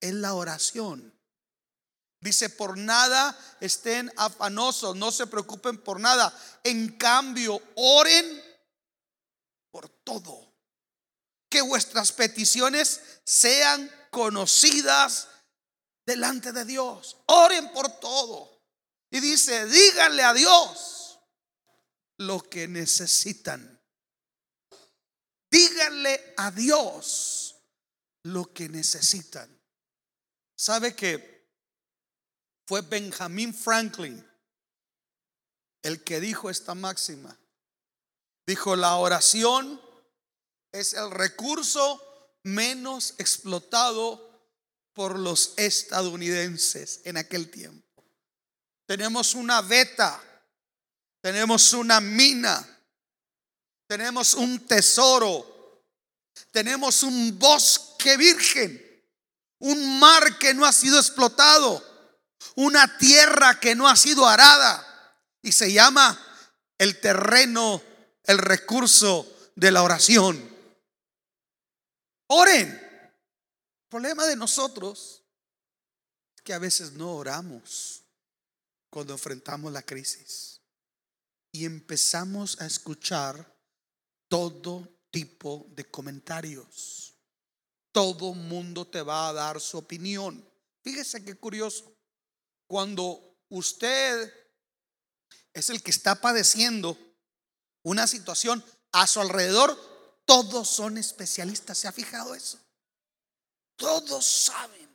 es 0.00 0.12
la 0.14 0.34
oración. 0.34 1.14
Dice, 2.22 2.50
por 2.50 2.76
nada 2.76 3.36
estén 3.60 4.12
afanosos, 4.16 4.94
no 4.94 5.10
se 5.10 5.26
preocupen 5.26 5.78
por 5.78 6.00
nada. 6.00 6.38
En 6.64 6.96
cambio, 6.98 7.60
oren 7.76 8.42
por 9.70 9.88
todo. 9.88 10.52
Que 11.48 11.62
vuestras 11.62 12.12
peticiones 12.12 13.00
sean 13.24 13.90
conocidas 14.10 15.28
delante 16.06 16.52
de 16.52 16.64
Dios. 16.66 17.16
Oren 17.26 17.72
por 17.72 17.88
todo. 18.00 18.62
Y 19.10 19.20
dice, 19.20 19.66
díganle 19.66 20.22
a 20.22 20.34
Dios 20.34 20.99
lo 22.20 22.42
que 22.42 22.68
necesitan. 22.68 23.80
Díganle 25.50 26.34
a 26.36 26.50
Dios 26.50 27.56
lo 28.24 28.52
que 28.52 28.68
necesitan. 28.68 29.48
¿Sabe 30.54 30.94
que 30.94 31.48
fue 32.66 32.82
Benjamin 32.82 33.54
Franklin 33.54 34.24
el 35.82 36.04
que 36.04 36.20
dijo 36.20 36.50
esta 36.50 36.74
máxima? 36.74 37.34
Dijo, 38.46 38.76
la 38.76 38.96
oración 38.96 39.80
es 40.72 40.92
el 40.92 41.10
recurso 41.10 42.02
menos 42.42 43.14
explotado 43.16 44.28
por 44.92 45.18
los 45.18 45.54
estadounidenses 45.56 47.00
en 47.04 47.16
aquel 47.16 47.50
tiempo. 47.50 48.04
Tenemos 48.84 49.34
una 49.34 49.62
beta, 49.62 50.22
tenemos 51.20 51.72
una 51.72 52.00
mina. 52.00 52.66
Tenemos 53.86 54.34
un 54.34 54.66
tesoro, 54.68 55.82
tenemos 56.52 57.02
un 57.02 57.36
bosque 57.36 58.16
virgen, 58.16 59.04
un 59.58 59.98
mar 59.98 60.38
que 60.38 60.54
no 60.54 60.64
ha 60.64 60.72
sido 60.72 60.96
explotado, 60.96 61.84
una 62.54 62.96
tierra 62.98 63.58
que 63.58 63.74
no 63.74 63.88
ha 63.88 63.96
sido 63.96 64.28
arada. 64.28 64.86
Y 65.42 65.50
se 65.50 65.72
llama 65.72 66.16
el 66.78 67.00
terreno, 67.00 67.82
el 68.22 68.38
recurso 68.38 69.26
de 69.56 69.72
la 69.72 69.82
oración. 69.82 70.38
Oren. 72.28 72.68
El 72.68 73.90
problema 73.90 74.24
de 74.24 74.36
nosotros 74.36 75.24
es 76.36 76.42
que 76.42 76.54
a 76.54 76.60
veces 76.60 76.92
no 76.92 77.16
oramos 77.16 78.04
cuando 78.88 79.14
enfrentamos 79.14 79.72
la 79.72 79.82
crisis 79.82 80.49
y 81.52 81.64
empezamos 81.64 82.60
a 82.60 82.66
escuchar 82.66 83.56
todo 84.28 84.88
tipo 85.10 85.66
de 85.70 85.90
comentarios. 85.90 87.14
Todo 87.92 88.34
mundo 88.34 88.86
te 88.86 89.02
va 89.02 89.28
a 89.28 89.32
dar 89.32 89.60
su 89.60 89.78
opinión. 89.78 90.48
Fíjese 90.82 91.24
qué 91.24 91.34
curioso. 91.34 91.92
Cuando 92.66 93.36
usted 93.48 94.32
es 95.52 95.70
el 95.70 95.82
que 95.82 95.90
está 95.90 96.20
padeciendo 96.20 96.96
una 97.82 98.06
situación 98.06 98.64
a 98.92 99.06
su 99.06 99.20
alrededor, 99.20 99.76
todos 100.24 100.68
son 100.68 100.98
especialistas. 100.98 101.78
¿Se 101.78 101.88
ha 101.88 101.92
fijado 101.92 102.34
eso? 102.34 102.60
Todos 103.74 104.24
saben. 104.24 104.88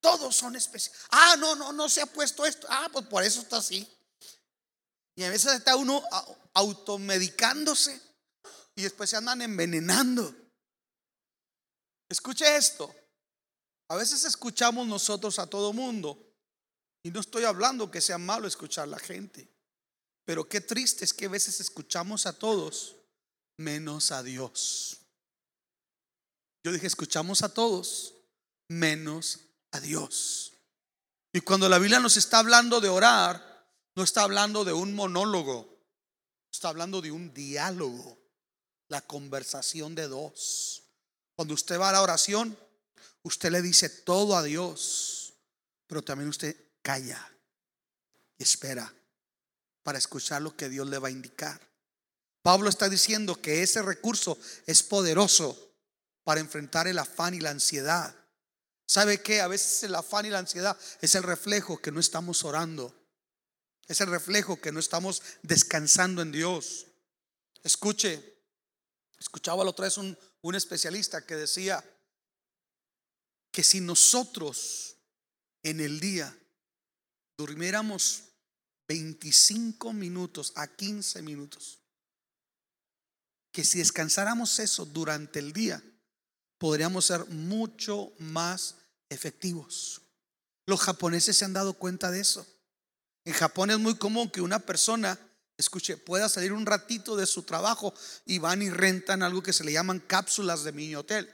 Todos 0.00 0.36
son 0.36 0.54
especialistas. 0.54 1.08
Ah, 1.10 1.34
no, 1.36 1.56
no, 1.56 1.72
no 1.72 1.88
se 1.88 2.00
ha 2.00 2.06
puesto 2.06 2.46
esto. 2.46 2.68
Ah, 2.70 2.88
pues 2.92 3.06
por 3.06 3.24
eso 3.24 3.40
está 3.40 3.56
así. 3.56 3.88
Y 5.18 5.24
a 5.24 5.30
veces 5.30 5.52
está 5.54 5.74
uno 5.74 6.00
automedicándose 6.54 8.00
y 8.76 8.82
después 8.82 9.10
se 9.10 9.16
andan 9.16 9.42
envenenando. 9.42 10.32
Escuche 12.08 12.56
esto. 12.56 12.94
A 13.88 13.96
veces 13.96 14.24
escuchamos 14.24 14.86
nosotros 14.86 15.40
a 15.40 15.46
todo 15.48 15.72
mundo 15.72 16.24
Y 17.02 17.10
no 17.10 17.18
estoy 17.18 17.42
hablando 17.42 17.90
que 17.90 18.00
sea 18.00 18.16
malo 18.16 18.46
escuchar 18.46 18.84
a 18.84 18.92
la 18.92 19.00
gente. 19.00 19.48
Pero 20.24 20.48
qué 20.48 20.60
triste 20.60 21.04
es 21.04 21.12
que 21.12 21.26
a 21.26 21.30
veces 21.30 21.58
escuchamos 21.58 22.24
a 22.26 22.32
todos 22.32 22.94
menos 23.56 24.12
a 24.12 24.22
Dios. 24.22 25.00
Yo 26.62 26.70
dije, 26.70 26.86
escuchamos 26.86 27.42
a 27.42 27.48
todos 27.48 28.14
menos 28.68 29.40
a 29.72 29.80
Dios. 29.80 30.52
Y 31.32 31.40
cuando 31.40 31.68
la 31.68 31.80
Biblia 31.80 31.98
nos 31.98 32.16
está 32.16 32.38
hablando 32.38 32.80
de 32.80 32.88
orar, 32.88 33.48
no 33.98 34.04
está 34.04 34.22
hablando 34.22 34.64
de 34.64 34.72
un 34.72 34.94
monólogo, 34.94 35.76
está 36.52 36.68
hablando 36.68 37.00
de 37.00 37.10
un 37.10 37.34
diálogo, 37.34 38.16
la 38.86 39.00
conversación 39.00 39.96
de 39.96 40.06
dos. 40.06 40.84
Cuando 41.34 41.54
usted 41.54 41.80
va 41.80 41.88
a 41.88 41.92
la 41.94 42.02
oración, 42.02 42.56
usted 43.24 43.50
le 43.50 43.60
dice 43.60 43.88
todo 43.88 44.36
a 44.36 44.44
Dios, 44.44 45.34
pero 45.88 46.02
también 46.02 46.28
usted 46.28 46.56
calla 46.80 47.28
y 48.38 48.44
espera 48.44 48.94
para 49.82 49.98
escuchar 49.98 50.42
lo 50.42 50.56
que 50.56 50.68
Dios 50.68 50.86
le 50.86 50.98
va 50.98 51.08
a 51.08 51.10
indicar. 51.10 51.60
Pablo 52.40 52.68
está 52.68 52.88
diciendo 52.88 53.42
que 53.42 53.64
ese 53.64 53.82
recurso 53.82 54.38
es 54.66 54.84
poderoso 54.84 55.74
para 56.22 56.38
enfrentar 56.38 56.86
el 56.86 57.00
afán 57.00 57.34
y 57.34 57.40
la 57.40 57.50
ansiedad. 57.50 58.14
¿Sabe 58.86 59.22
qué? 59.22 59.40
A 59.40 59.48
veces 59.48 59.82
el 59.82 59.96
afán 59.96 60.24
y 60.24 60.30
la 60.30 60.38
ansiedad 60.38 60.78
es 61.00 61.16
el 61.16 61.24
reflejo 61.24 61.78
que 61.78 61.90
no 61.90 61.98
estamos 61.98 62.44
orando. 62.44 62.94
Es 63.88 64.00
el 64.00 64.08
reflejo 64.08 64.60
que 64.60 64.70
no 64.70 64.80
estamos 64.80 65.22
descansando 65.42 66.22
en 66.22 66.30
Dios. 66.30 66.86
Escuche, 67.64 68.38
escuchaba 69.18 69.64
la 69.64 69.70
otra 69.70 69.86
vez 69.86 69.96
un, 69.96 70.16
un 70.42 70.54
especialista 70.54 71.24
que 71.24 71.34
decía 71.34 71.82
que 73.50 73.64
si 73.64 73.80
nosotros 73.80 74.96
en 75.62 75.80
el 75.80 76.00
día 76.00 76.36
durmiéramos 77.36 78.24
25 78.86 79.92
minutos 79.92 80.52
a 80.54 80.66
15 80.68 81.22
minutos, 81.22 81.78
que 83.50 83.64
si 83.64 83.78
descansáramos 83.78 84.58
eso 84.58 84.84
durante 84.84 85.38
el 85.38 85.52
día, 85.52 85.82
podríamos 86.58 87.06
ser 87.06 87.24
mucho 87.26 88.12
más 88.18 88.76
efectivos. 89.08 90.02
Los 90.66 90.80
japoneses 90.80 91.36
se 91.36 91.44
han 91.44 91.54
dado 91.54 91.74
cuenta 91.74 92.10
de 92.10 92.20
eso. 92.20 92.46
En 93.28 93.34
Japón 93.34 93.70
es 93.70 93.78
muy 93.78 93.94
común 93.96 94.30
que 94.30 94.40
una 94.40 94.58
persona, 94.58 95.18
escuche, 95.58 95.98
pueda 95.98 96.30
salir 96.30 96.54
un 96.54 96.64
ratito 96.64 97.14
de 97.14 97.26
su 97.26 97.42
trabajo 97.42 97.92
y 98.24 98.38
van 98.38 98.62
y 98.62 98.70
rentan 98.70 99.22
algo 99.22 99.42
que 99.42 99.52
se 99.52 99.64
le 99.64 99.72
llaman 99.72 100.00
cápsulas 100.00 100.64
de 100.64 100.72
mini 100.72 100.94
hotel. 100.94 101.30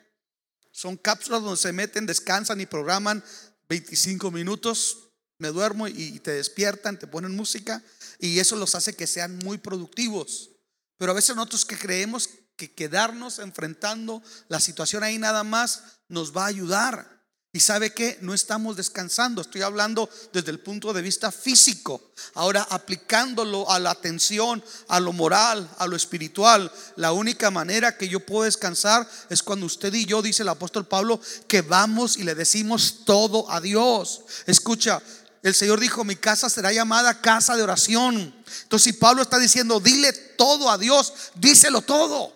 Son 0.73 0.97
cápsulas 0.97 1.43
donde 1.43 1.57
se 1.57 1.73
meten, 1.73 2.05
descansan 2.05 2.61
y 2.61 2.67
programan 2.67 3.23
25 3.69 4.33
minutos. 4.33 5.11
Me 5.39 5.51
duermo 5.51 5.87
y 5.87 6.19
te 6.19 6.33
despiertan, 6.33 6.99
te 6.99 7.07
ponen 7.07 7.37
música 7.37 7.81
y 8.19 8.41
eso 8.41 8.57
los 8.57 8.75
hace 8.75 8.97
que 8.97 9.07
sean 9.07 9.39
muy 9.39 9.59
productivos. 9.59 10.51
Pero 10.97 11.13
a 11.13 11.15
veces 11.15 11.37
nosotros 11.37 11.65
que 11.65 11.79
creemos 11.79 12.29
que 12.57 12.75
quedarnos 12.75 13.39
enfrentando 13.39 14.21
la 14.49 14.59
situación 14.59 15.05
ahí 15.05 15.19
nada 15.19 15.45
más 15.45 16.01
nos 16.09 16.37
va 16.37 16.43
a 16.43 16.49
ayudar. 16.49 17.24
Y 17.55 17.61
sabe 17.61 17.95
que 17.95 18.19
no 18.21 18.35
estamos 18.35 18.77
descansando, 18.77 19.41
estoy 19.41 19.63
hablando 19.63 20.11
desde 20.33 20.51
el 20.51 20.59
punto 20.59 20.93
de 20.93 21.03
vista 21.03 21.31
físico. 21.31 22.11
Ahora 22.35 22.67
aplicándolo 22.69 23.71
a 23.71 23.79
la 23.79 23.93
atención, 23.93 24.63
a 24.89 24.99
lo 24.99 25.13
moral, 25.13 25.71
a 25.79 25.87
lo 25.87 25.95
espiritual, 25.95 26.73
la 26.97 27.13
única 27.13 27.53
manera 27.53 27.97
que 27.97 28.09
yo 28.09 28.19
puedo 28.19 28.43
descansar 28.43 29.09
es 29.31 29.41
cuando 29.41 29.67
usted 29.67 29.95
y 29.95 30.05
yo, 30.05 30.21
dice 30.21 30.43
el 30.43 30.49
apóstol 30.49 30.89
Pablo, 30.89 31.21
que 31.47 31.63
vamos 31.63 32.17
y 32.17 32.25
le 32.25 32.35
decimos 32.35 33.05
todo 33.05 33.49
a 33.49 33.61
Dios. 33.61 34.23
Escucha, 34.47 35.01
el 35.45 35.55
Señor 35.55 35.79
dijo, 35.79 36.03
mi 36.03 36.17
casa 36.17 36.51
será 36.51 36.73
llamada 36.73 37.21
casa 37.21 37.55
de 37.55 37.63
oración. 37.63 38.35
Entonces 38.65 38.83
si 38.83 38.93
Pablo 38.95 39.23
está 39.23 39.39
diciendo, 39.39 39.79
dile 39.79 40.13
todo 40.13 40.69
a 40.73 40.77
Dios, 40.77 41.13
díselo 41.37 41.83
todo. 41.83 42.33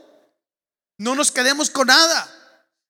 No 0.97 1.17
nos 1.17 1.33
quedemos 1.33 1.71
con 1.71 1.89
nada. 1.89 2.37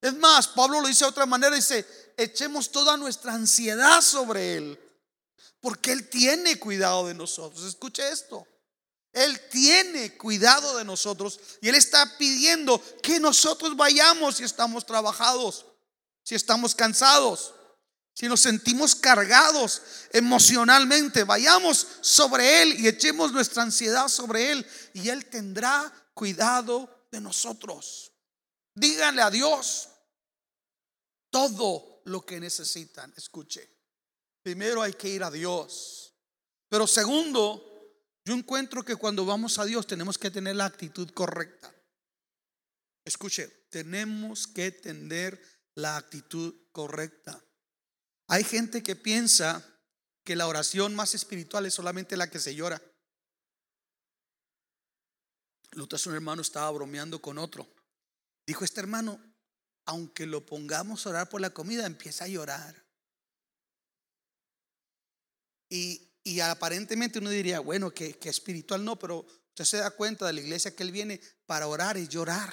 Es 0.01 0.17
más, 0.17 0.47
Pablo 0.47 0.81
lo 0.81 0.87
dice 0.87 1.05
de 1.05 1.11
otra 1.11 1.27
manera, 1.27 1.57
dice, 1.57 1.85
echemos 2.19 2.71
toda 2.71 2.97
nuestra 2.97 3.33
ansiedad 3.33 4.03
sobre 4.03 4.57
Él, 4.57 4.79
porque 5.61 5.93
Él 5.93 6.09
tiene 6.11 6.59
cuidado 6.59 7.07
de 7.07 7.15
nosotros. 7.15 7.65
Escuche 7.65 8.07
esto. 8.11 8.47
Él 9.13 9.41
tiene 9.49 10.17
cuidado 10.17 10.77
de 10.77 10.85
nosotros 10.85 11.41
y 11.63 11.69
Él 11.69 11.75
está 11.75 12.19
pidiendo 12.19 12.83
que 13.03 13.19
nosotros 13.19 13.77
vayamos 13.77 14.37
si 14.37 14.45
estamos 14.45 14.85
trabajados, 14.85 15.65
si 16.23 16.35
estamos 16.35 16.75
cansados, 16.75 17.55
si 18.13 18.29
nos 18.29 18.41
sentimos 18.41 18.95
cargados 18.95 19.83
emocionalmente, 20.13 21.25
vayamos 21.25 21.87
sobre 22.01 22.63
Él 22.63 22.81
y 22.81 22.89
echemos 22.89 23.33
nuestra 23.33 23.63
ansiedad 23.63 24.09
sobre 24.09 24.53
Él 24.53 24.67
y 24.93 25.09
Él 25.09 25.25
tendrá 25.27 25.91
cuidado 26.15 27.07
de 27.11 27.21
nosotros. 27.21 28.13
Díganle 28.75 29.23
a 29.23 29.31
Dios 29.31 29.89
todo 31.31 31.98
lo 32.09 32.25
que 32.25 32.41
necesitan. 32.41 33.13
Escuche. 33.17 33.69
Primero 34.43 34.83
hay 34.83 34.95
que 34.95 35.09
ir 35.09 35.23
a 35.23 35.31
Dios. 35.31 36.15
Pero 36.69 36.87
segundo, 36.87 37.65
yo 38.25 38.35
encuentro 38.35 38.85
que 38.85 38.97
cuando 38.97 39.25
vamos 39.25 39.59
a 39.59 39.65
Dios 39.65 39.87
tenemos 39.87 40.19
que 40.19 40.31
tener 40.31 40.57
la 40.57 40.67
actitud 40.67 41.11
correcta. 41.11 41.75
Escuche, 43.05 43.49
tenemos 43.71 44.47
que 44.47 44.71
tener 44.71 45.41
la 45.75 45.97
actitud 45.97 46.55
correcta. 46.73 47.43
Hay 48.29 48.45
gente 48.45 48.83
que 48.83 48.97
piensa 48.97 49.65
que 50.25 50.37
la 50.37 50.47
oración 50.47 50.95
más 50.95 51.15
espiritual 51.15 51.65
es 51.65 51.75
solamente 51.75 52.17
la 52.17 52.29
que 52.29 52.39
se 52.39 52.55
llora. 52.55 52.83
Otro 55.81 55.99
un 56.07 56.15
hermano 56.15 56.43
estaba 56.43 56.71
bromeando 56.71 57.21
con 57.23 57.39
otro. 57.39 57.67
Dijo 58.47 58.65
este 58.65 58.81
hermano, 58.81 59.21
aunque 59.89 60.27
lo 60.27 60.45
pongamos 60.45 61.07
a 61.07 61.09
orar 61.09 61.29
por 61.31 61.41
la 61.41 61.49
comida, 61.49 61.87
empieza 61.87 62.27
a 62.27 62.29
llorar. 62.29 62.85
Y, 65.71 66.05
aparentemente 66.43 67.21
uno 67.21 67.31
diría, 67.31 67.61
bueno, 67.61 67.91
que, 67.91 68.13
que 68.19 68.29
espiritual 68.29 68.85
no, 68.85 68.99
pero 68.99 69.25
usted 69.49 69.65
se 69.65 69.79
da 69.79 69.91
cuenta 69.91 70.27
de 70.27 70.35
la 70.35 70.43
iglesia 70.43 70.77
que 70.77 70.83
él 70.83 70.93
viene 70.93 71.23
para 71.47 71.67
orar 71.67 71.97
y 71.97 72.07
llorar. 72.07 72.53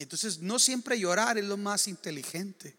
Entonces, 0.00 0.40
no 0.40 0.58
siempre 0.58 0.98
llorar 0.98 1.38
es 1.38 1.44
lo 1.44 1.56
más 1.56 1.86
inteligente. 1.86 2.76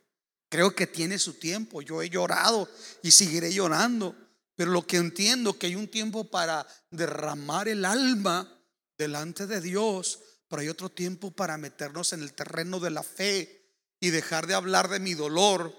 Creo 0.49 0.75
que 0.75 0.86
tiene 0.86 1.17
su 1.17 1.36
tiempo. 1.36 1.82
Yo 1.82 2.01
he 2.01 2.10
llorado 2.10 2.69
y 3.01 3.12
seguiré 3.12 3.54
llorando. 3.54 4.13
Pero 4.56 4.71
lo 4.71 4.86
que 4.86 4.97
entiendo 4.97 5.58
que 5.58 5.67
hay 5.67 5.75
un 5.75 5.88
tiempo 5.88 6.30
para 6.30 6.67
derramar 6.91 7.69
el 7.69 7.86
alma 7.86 8.62
delante 8.97 9.47
de 9.47 9.62
Dios, 9.62 10.19
pero 10.55 10.61
hay 10.61 10.69
otro 10.69 10.87
tiempo 10.87 11.31
para 11.31 11.57
meternos 11.57 12.13
en 12.13 12.21
el 12.21 12.31
terreno 12.31 12.79
de 12.79 12.89
la 12.89 13.03
fe 13.03 13.73
y 13.99 14.09
dejar 14.09 14.47
de 14.47 14.53
hablar 14.53 14.87
de 14.87 15.01
mi 15.01 15.13
dolor, 15.13 15.75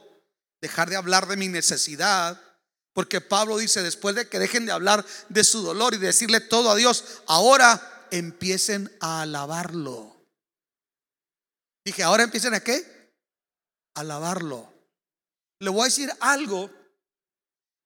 dejar 0.61 0.91
de 0.91 0.97
hablar 0.97 1.29
de 1.29 1.39
mi 1.39 1.49
necesidad. 1.49 2.39
Porque 2.93 3.23
Pablo 3.23 3.57
dice, 3.57 3.83
después 3.83 4.15
de 4.15 4.29
que 4.29 4.39
dejen 4.39 4.67
de 4.67 4.73
hablar 4.73 5.03
de 5.31 5.45
su 5.45 5.63
dolor 5.63 5.95
y 5.95 5.97
decirle 5.97 6.41
todo 6.41 6.71
a 6.71 6.77
Dios, 6.77 7.23
ahora 7.27 8.07
empiecen 8.11 8.95
a 9.01 9.23
alabarlo. 9.23 10.15
Dije, 11.83 12.03
ahora 12.03 12.25
empiecen 12.25 12.53
a 12.53 12.61
qué? 12.61 13.15
A 13.95 14.01
alabarlo. 14.01 14.71
Le 15.61 15.71
voy 15.71 15.81
a 15.81 15.85
decir 15.85 16.13
algo 16.21 16.71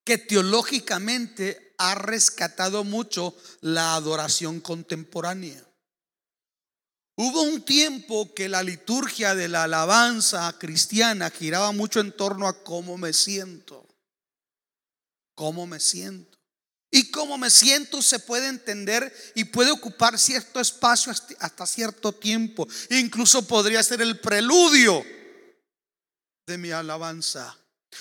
que 0.03 0.19
teológicamente 0.19 1.73
ha 1.79 1.95
rescatado 1.95 2.83
mucho 2.83 3.37
la 3.61 3.95
adoración 3.95 4.59
contemporánea. 4.59 5.70
Hubo 7.23 7.43
un 7.43 7.61
tiempo 7.61 8.33
que 8.33 8.49
la 8.49 8.63
liturgia 8.63 9.35
de 9.35 9.47
la 9.47 9.65
alabanza 9.65 10.57
cristiana 10.59 11.29
giraba 11.29 11.71
mucho 11.71 12.01
en 12.01 12.13
torno 12.13 12.49
a 12.49 12.65
cómo 12.65 12.97
me 12.97 13.13
siento. 13.13 13.87
Cómo 15.35 15.67
me 15.67 15.81
siento. 15.81 16.39
Y 16.91 17.11
cómo 17.11 17.37
me 17.37 17.51
siento 17.51 18.01
se 18.01 18.21
puede 18.21 18.49
entender 18.49 19.15
y 19.35 19.45
puede 19.45 19.71
ocupar 19.71 20.19
cierto 20.19 20.61
espacio 20.61 21.13
hasta 21.41 21.67
cierto 21.67 22.11
tiempo. 22.13 22.67
Incluso 22.89 23.47
podría 23.47 23.83
ser 23.83 24.01
el 24.01 24.19
preludio 24.19 25.05
de 26.47 26.57
mi 26.57 26.71
alabanza. 26.71 27.60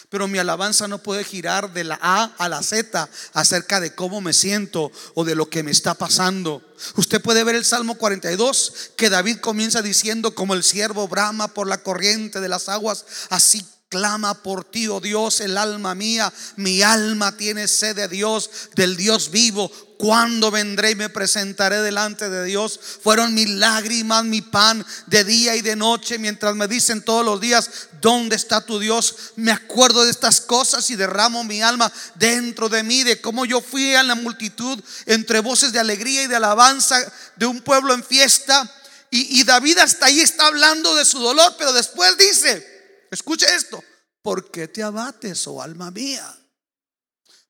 Pero 0.10 0.28
mi 0.28 0.40
alabanza 0.40 0.88
no 0.88 1.04
puede 1.04 1.24
girar 1.24 1.74
de 1.74 1.84
la 1.84 2.00
A 2.02 2.34
a 2.38 2.50
la 2.50 2.64
Z 2.64 3.10
acerca 3.34 3.80
de 3.80 3.94
cómo 3.96 4.22
me 4.22 4.34
siento 4.34 4.92
o 5.14 5.24
de 5.24 5.36
lo 5.36 5.50
que 5.50 5.64
me 5.64 5.72
está 5.72 5.94
pasando. 5.94 6.62
Usted 6.96 7.22
puede 7.22 7.44
ver 7.44 7.56
el 7.56 7.66
Salmo 7.66 7.96
42 7.96 8.92
que 8.96 9.10
David 9.10 9.38
comienza 9.38 9.82
diciendo 9.82 10.36
como 10.36 10.54
el 10.54 10.64
siervo 10.64 11.08
brama 11.08 11.50
por 11.54 11.68
la 11.68 11.80
corriente 11.84 12.40
de 12.40 12.50
las 12.50 12.70
aguas, 12.70 13.06
así 13.30 13.66
clama 13.90 14.36
por 14.36 14.64
ti, 14.64 14.88
oh 14.88 15.02
Dios, 15.02 15.42
el 15.42 15.58
alma 15.58 15.96
mía. 15.96 16.32
Mi 16.56 16.82
alma 16.84 17.36
tiene 17.36 17.68
sed 17.68 17.96
de 17.96 18.08
Dios, 18.08 18.50
del 18.76 18.96
Dios 18.96 19.32
vivo. 19.32 19.70
Cuando 19.98 20.50
vendré 20.50 20.92
y 20.92 20.96
me 20.96 21.10
presentaré 21.10 21.82
delante 21.82 22.30
de 22.30 22.46
Dios? 22.46 22.80
Fueron 23.02 23.34
mis 23.34 23.50
lágrimas, 23.50 24.24
mi 24.24 24.42
pan 24.42 24.86
de 25.08 25.26
día 25.26 25.58
y 25.58 25.62
de 25.62 25.76
noche, 25.76 26.18
mientras 26.18 26.56
me 26.56 26.70
dicen 26.70 27.02
todos 27.02 27.26
los 27.26 27.42
días, 27.42 27.70
¿dónde 28.00 28.38
está 28.38 28.62
tu 28.62 28.80
Dios? 28.80 29.34
Me 29.36 29.52
acuerdo 29.52 30.06
de 30.06 30.12
estas 30.12 30.40
cosas 30.40 30.90
y 30.90 30.96
derramo 30.96 31.44
mi 31.44 31.62
alma 31.62 31.92
dentro 32.16 32.70
de 32.70 32.84
mí, 32.84 33.04
de 33.04 33.20
cómo 33.20 33.44
yo 33.44 33.60
fui 33.60 33.94
a 33.96 34.04
la 34.04 34.16
multitud 34.16 34.80
entre 35.06 35.42
voces 35.42 35.74
de 35.74 35.80
alegría 35.80 36.24
y 36.24 36.28
de 36.28 36.38
alabanza 36.38 36.98
de 37.36 37.48
un 37.48 37.60
pueblo 37.60 37.94
en 37.94 38.04
fiesta. 38.04 38.72
Y, 39.12 39.42
y 39.42 39.44
David 39.44 39.80
hasta 39.80 40.06
ahí 40.06 40.22
está 40.22 40.48
hablando 40.48 40.96
de 40.96 41.04
su 41.04 41.20
dolor, 41.20 41.56
pero 41.58 41.74
después 41.74 42.16
dice, 42.18 42.79
escuche 43.12 43.46
esto, 43.56 43.84
¿por 44.22 44.52
qué 44.52 44.68
te 44.68 44.84
abates, 44.84 45.48
oh 45.48 45.62
alma 45.62 45.92
mía? 45.92 46.36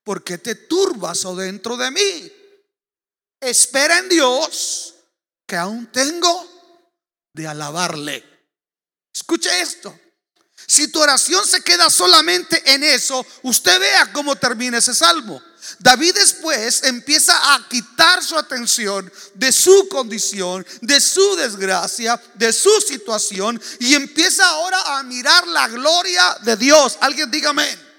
¿Por 0.02 0.24
qué 0.24 0.38
te 0.38 0.54
turbas, 0.54 1.24
oh 1.24 1.36
dentro 1.36 1.76
de 1.76 1.90
mí? 1.90 2.32
espera 3.40 3.98
en 3.98 4.08
Dios 4.08 4.94
que 5.46 5.56
aún 5.56 5.90
tengo 5.90 6.46
de 7.32 7.46
alabarle. 7.46 8.24
Escuche 9.12 9.60
esto. 9.60 9.98
Si 10.66 10.88
tu 10.88 11.00
oración 11.00 11.44
se 11.46 11.62
queda 11.62 11.90
solamente 11.90 12.62
en 12.72 12.84
eso, 12.84 13.26
usted 13.42 13.80
vea 13.80 14.12
cómo 14.12 14.36
termina 14.36 14.78
ese 14.78 14.94
salmo. 14.94 15.42
David 15.78 16.14
después 16.14 16.82
empieza 16.84 17.54
a 17.54 17.68
quitar 17.68 18.22
su 18.22 18.36
atención 18.36 19.10
de 19.34 19.52
su 19.52 19.88
condición, 19.88 20.66
de 20.80 21.00
su 21.00 21.36
desgracia, 21.36 22.20
de 22.34 22.52
su 22.52 22.80
situación 22.80 23.60
y 23.78 23.94
empieza 23.94 24.46
ahora 24.46 24.98
a 24.98 25.02
mirar 25.02 25.46
la 25.48 25.68
gloria 25.68 26.38
de 26.42 26.56
Dios. 26.56 26.98
Alguien 27.00 27.30
dígame. 27.30 27.90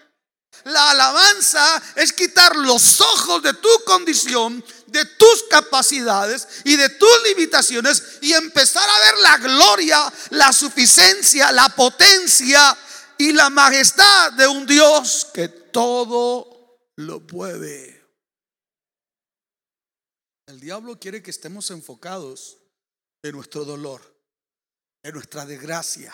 La 0.66 0.92
alabanza 0.92 1.82
es 1.96 2.14
quitar 2.14 2.56
los 2.56 3.02
ojos 3.02 3.42
de 3.42 3.54
tu 3.54 3.70
condición, 3.84 4.64
de 4.86 5.06
tus 5.06 5.44
capacidades 5.50 6.48
y 6.66 6.76
de 6.76 6.90
tus 6.90 7.10
limitaciones 7.30 8.04
y 8.22 8.34
empezar 8.34 8.88
a 8.88 9.00
ver 9.00 9.20
la 9.20 9.38
gloria, 9.38 10.14
la 10.30 10.54
suficiencia, 10.54 11.52
la 11.52 11.70
potencia 11.70 12.78
y 13.18 13.32
la 13.32 13.50
majestad 13.50 14.34
de 14.34 14.48
un 14.48 14.68
Dios 14.68 15.28
que 15.34 15.48
todo 15.48 16.61
lo 16.98 17.26
puede. 17.26 18.02
El 20.48 20.60
diablo 20.60 21.00
quiere 21.00 21.24
que 21.24 21.32
estemos 21.32 21.72
enfocados 21.72 22.58
en 23.24 23.36
nuestro 23.36 23.66
dolor, 23.66 24.02
en 25.04 25.14
nuestra 25.14 25.46
desgracia, 25.46 26.14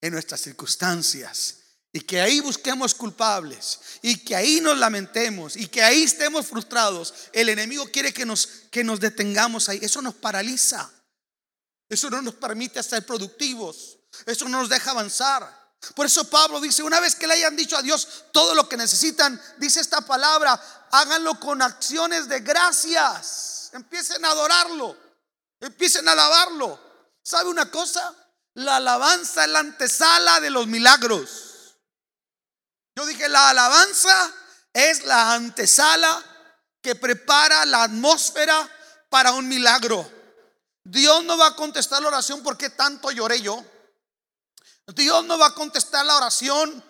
en 0.00 0.12
nuestras 0.12 0.40
circunstancias 0.40 1.64
y 1.96 2.00
que 2.00 2.20
ahí 2.20 2.40
busquemos 2.40 2.92
culpables 2.92 3.78
y 4.02 4.16
que 4.16 4.34
ahí 4.34 4.60
nos 4.60 4.76
lamentemos 4.76 5.56
y 5.56 5.68
que 5.68 5.80
ahí 5.80 6.02
estemos 6.02 6.44
frustrados. 6.44 7.14
El 7.32 7.48
enemigo 7.48 7.86
quiere 7.86 8.12
que 8.12 8.26
nos, 8.26 8.46
que 8.72 8.82
nos 8.82 8.98
detengamos 8.98 9.68
ahí. 9.68 9.78
Eso 9.80 10.02
nos 10.02 10.14
paraliza. 10.14 10.92
Eso 11.88 12.10
no 12.10 12.20
nos 12.20 12.34
permite 12.34 12.82
ser 12.82 13.06
productivos. 13.06 13.96
Eso 14.26 14.48
no 14.48 14.58
nos 14.58 14.68
deja 14.68 14.90
avanzar. 14.90 15.63
Por 15.94 16.06
eso 16.06 16.24
Pablo 16.30 16.60
dice, 16.60 16.82
una 16.82 17.00
vez 17.00 17.14
que 17.14 17.26
le 17.26 17.34
hayan 17.34 17.56
dicho 17.56 17.76
a 17.76 17.82
Dios 17.82 18.24
todo 18.32 18.54
lo 18.54 18.68
que 18.68 18.76
necesitan, 18.76 19.40
dice 19.58 19.80
esta 19.80 20.00
palabra, 20.02 20.60
háganlo 20.90 21.38
con 21.38 21.62
acciones 21.62 22.28
de 22.28 22.40
gracias. 22.40 23.70
Empiecen 23.72 24.24
a 24.24 24.30
adorarlo. 24.30 24.96
Empiecen 25.60 26.08
a 26.08 26.12
alabarlo. 26.12 26.80
¿Sabe 27.22 27.50
una 27.50 27.70
cosa? 27.70 28.14
La 28.54 28.76
alabanza 28.76 29.44
es 29.44 29.50
la 29.50 29.60
antesala 29.60 30.40
de 30.40 30.50
los 30.50 30.66
milagros. 30.66 31.76
Yo 32.96 33.06
dije, 33.06 33.28
la 33.28 33.50
alabanza 33.50 34.32
es 34.72 35.04
la 35.04 35.32
antesala 35.32 36.22
que 36.80 36.94
prepara 36.94 37.64
la 37.66 37.84
atmósfera 37.84 38.68
para 39.08 39.32
un 39.32 39.48
milagro. 39.48 40.08
Dios 40.84 41.24
no 41.24 41.38
va 41.38 41.48
a 41.48 41.56
contestar 41.56 42.02
la 42.02 42.08
oración 42.08 42.42
porque 42.42 42.70
tanto 42.70 43.10
lloré 43.10 43.40
yo. 43.40 43.64
Dios 44.86 45.24
no 45.24 45.38
va 45.38 45.48
a 45.48 45.54
contestar 45.54 46.04
la 46.04 46.16
oración 46.16 46.82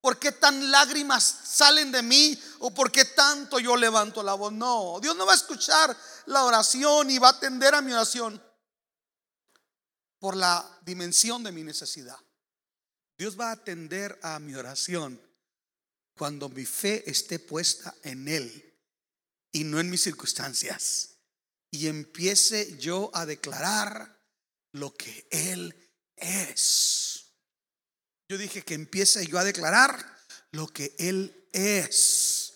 porque 0.00 0.32
tan 0.32 0.70
lágrimas 0.70 1.22
salen 1.44 1.92
de 1.92 2.02
mí 2.02 2.40
o 2.60 2.72
porque 2.72 3.04
tanto 3.04 3.58
yo 3.58 3.76
levanto 3.76 4.22
la 4.22 4.34
voz. 4.34 4.52
No, 4.52 4.98
Dios 5.00 5.14
no 5.16 5.26
va 5.26 5.32
a 5.32 5.36
escuchar 5.36 5.96
la 6.26 6.44
oración 6.44 7.10
y 7.10 7.18
va 7.18 7.28
a 7.28 7.32
atender 7.32 7.74
a 7.74 7.82
mi 7.82 7.92
oración 7.92 8.42
por 10.18 10.36
la 10.36 10.78
dimensión 10.82 11.42
de 11.42 11.52
mi 11.52 11.62
necesidad. 11.62 12.18
Dios 13.18 13.38
va 13.38 13.50
a 13.50 13.52
atender 13.52 14.18
a 14.22 14.38
mi 14.38 14.54
oración 14.54 15.20
cuando 16.16 16.48
mi 16.48 16.64
fe 16.64 17.08
esté 17.10 17.38
puesta 17.38 17.94
en 18.02 18.28
Él 18.28 18.78
y 19.52 19.64
no 19.64 19.80
en 19.80 19.90
mis 19.90 20.02
circunstancias. 20.02 21.16
Y 21.70 21.86
empiece 21.86 22.76
yo 22.78 23.10
a 23.14 23.26
declarar 23.26 24.18
lo 24.72 24.94
que 24.94 25.28
Él 25.30 25.74
es. 26.16 27.09
Yo 28.30 28.38
dije 28.38 28.62
que 28.62 28.74
empiece 28.74 29.26
yo 29.26 29.40
a 29.40 29.44
declarar 29.44 30.06
lo 30.52 30.68
que 30.68 30.94
Él 31.00 31.34
es. 31.52 32.52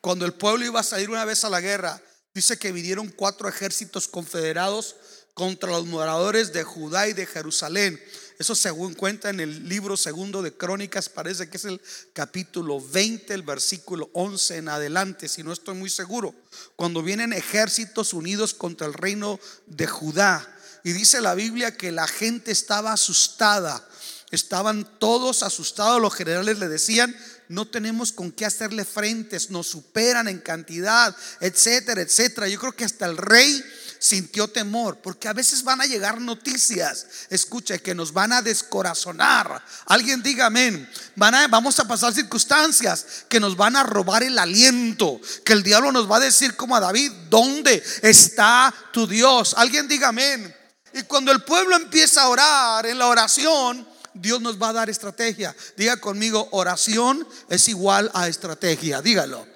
Cuando 0.00 0.24
el 0.24 0.32
pueblo 0.32 0.64
iba 0.64 0.78
a 0.78 0.84
salir 0.84 1.10
una 1.10 1.24
vez 1.24 1.42
a 1.42 1.50
la 1.50 1.60
guerra, 1.60 2.00
dice 2.32 2.56
que 2.56 2.70
vinieron 2.70 3.08
cuatro 3.08 3.48
ejércitos 3.48 4.06
confederados 4.06 4.94
contra 5.34 5.70
los 5.70 5.86
moradores 5.86 6.52
de 6.52 6.62
Judá 6.62 7.08
y 7.08 7.14
de 7.14 7.26
Jerusalén. 7.26 8.00
Eso 8.38 8.54
según 8.54 8.94
cuenta 8.94 9.28
en 9.28 9.40
el 9.40 9.68
libro 9.68 9.96
segundo 9.96 10.40
de 10.40 10.56
Crónicas, 10.56 11.08
parece 11.08 11.50
que 11.50 11.56
es 11.56 11.64
el 11.64 11.82
capítulo 12.12 12.80
20, 12.80 13.34
el 13.34 13.42
versículo 13.42 14.10
11 14.12 14.58
en 14.58 14.68
adelante, 14.68 15.26
si 15.26 15.42
no 15.42 15.52
estoy 15.52 15.74
muy 15.74 15.90
seguro. 15.90 16.32
Cuando 16.76 17.02
vienen 17.02 17.32
ejércitos 17.32 18.12
unidos 18.12 18.54
contra 18.54 18.86
el 18.86 18.94
reino 18.94 19.40
de 19.66 19.88
Judá. 19.88 20.54
Y 20.84 20.92
dice 20.92 21.20
la 21.20 21.34
Biblia 21.34 21.76
que 21.76 21.90
la 21.90 22.06
gente 22.06 22.52
estaba 22.52 22.92
asustada. 22.92 23.84
Estaban 24.30 24.86
todos 24.98 25.42
asustados. 25.42 26.02
Los 26.02 26.14
generales 26.14 26.58
le 26.58 26.68
decían, 26.68 27.16
no 27.48 27.66
tenemos 27.66 28.12
con 28.12 28.30
qué 28.30 28.44
hacerle 28.44 28.84
frentes, 28.84 29.50
nos 29.50 29.68
superan 29.68 30.28
en 30.28 30.38
cantidad, 30.38 31.16
etcétera, 31.40 32.02
etcétera. 32.02 32.48
Yo 32.48 32.58
creo 32.58 32.72
que 32.72 32.84
hasta 32.84 33.06
el 33.06 33.16
rey 33.16 33.64
sintió 33.98 34.48
temor, 34.48 34.98
porque 34.98 35.28
a 35.28 35.32
veces 35.32 35.64
van 35.64 35.80
a 35.80 35.86
llegar 35.86 36.20
noticias, 36.20 37.06
escuche, 37.30 37.80
que 37.80 37.94
nos 37.94 38.12
van 38.12 38.32
a 38.32 38.42
descorazonar. 38.42 39.64
Alguien 39.86 40.22
diga 40.22 40.46
amén. 40.46 40.88
Van 41.16 41.34
a, 41.34 41.48
vamos 41.48 41.78
a 41.80 41.88
pasar 41.88 42.14
circunstancias 42.14 43.24
que 43.28 43.40
nos 43.40 43.56
van 43.56 43.76
a 43.76 43.82
robar 43.82 44.22
el 44.22 44.38
aliento, 44.38 45.20
que 45.44 45.54
el 45.54 45.62
diablo 45.62 45.90
nos 45.90 46.10
va 46.10 46.16
a 46.16 46.20
decir 46.20 46.54
como 46.54 46.76
a 46.76 46.80
David, 46.80 47.10
¿dónde 47.28 47.82
está 48.02 48.72
tu 48.92 49.06
Dios? 49.06 49.54
Alguien 49.56 49.88
diga 49.88 50.08
amén. 50.08 50.54
Y 50.92 51.02
cuando 51.02 51.32
el 51.32 51.42
pueblo 51.42 51.76
empieza 51.76 52.22
a 52.22 52.28
orar 52.28 52.86
en 52.86 52.98
la 52.98 53.08
oración, 53.08 53.86
Dios 54.14 54.40
nos 54.40 54.60
va 54.60 54.70
a 54.70 54.72
dar 54.72 54.90
estrategia. 54.90 55.54
Diga 55.76 55.98
conmigo, 55.98 56.48
oración 56.52 57.26
es 57.48 57.68
igual 57.68 58.10
a 58.14 58.28
estrategia. 58.28 59.02
Dígalo. 59.02 59.46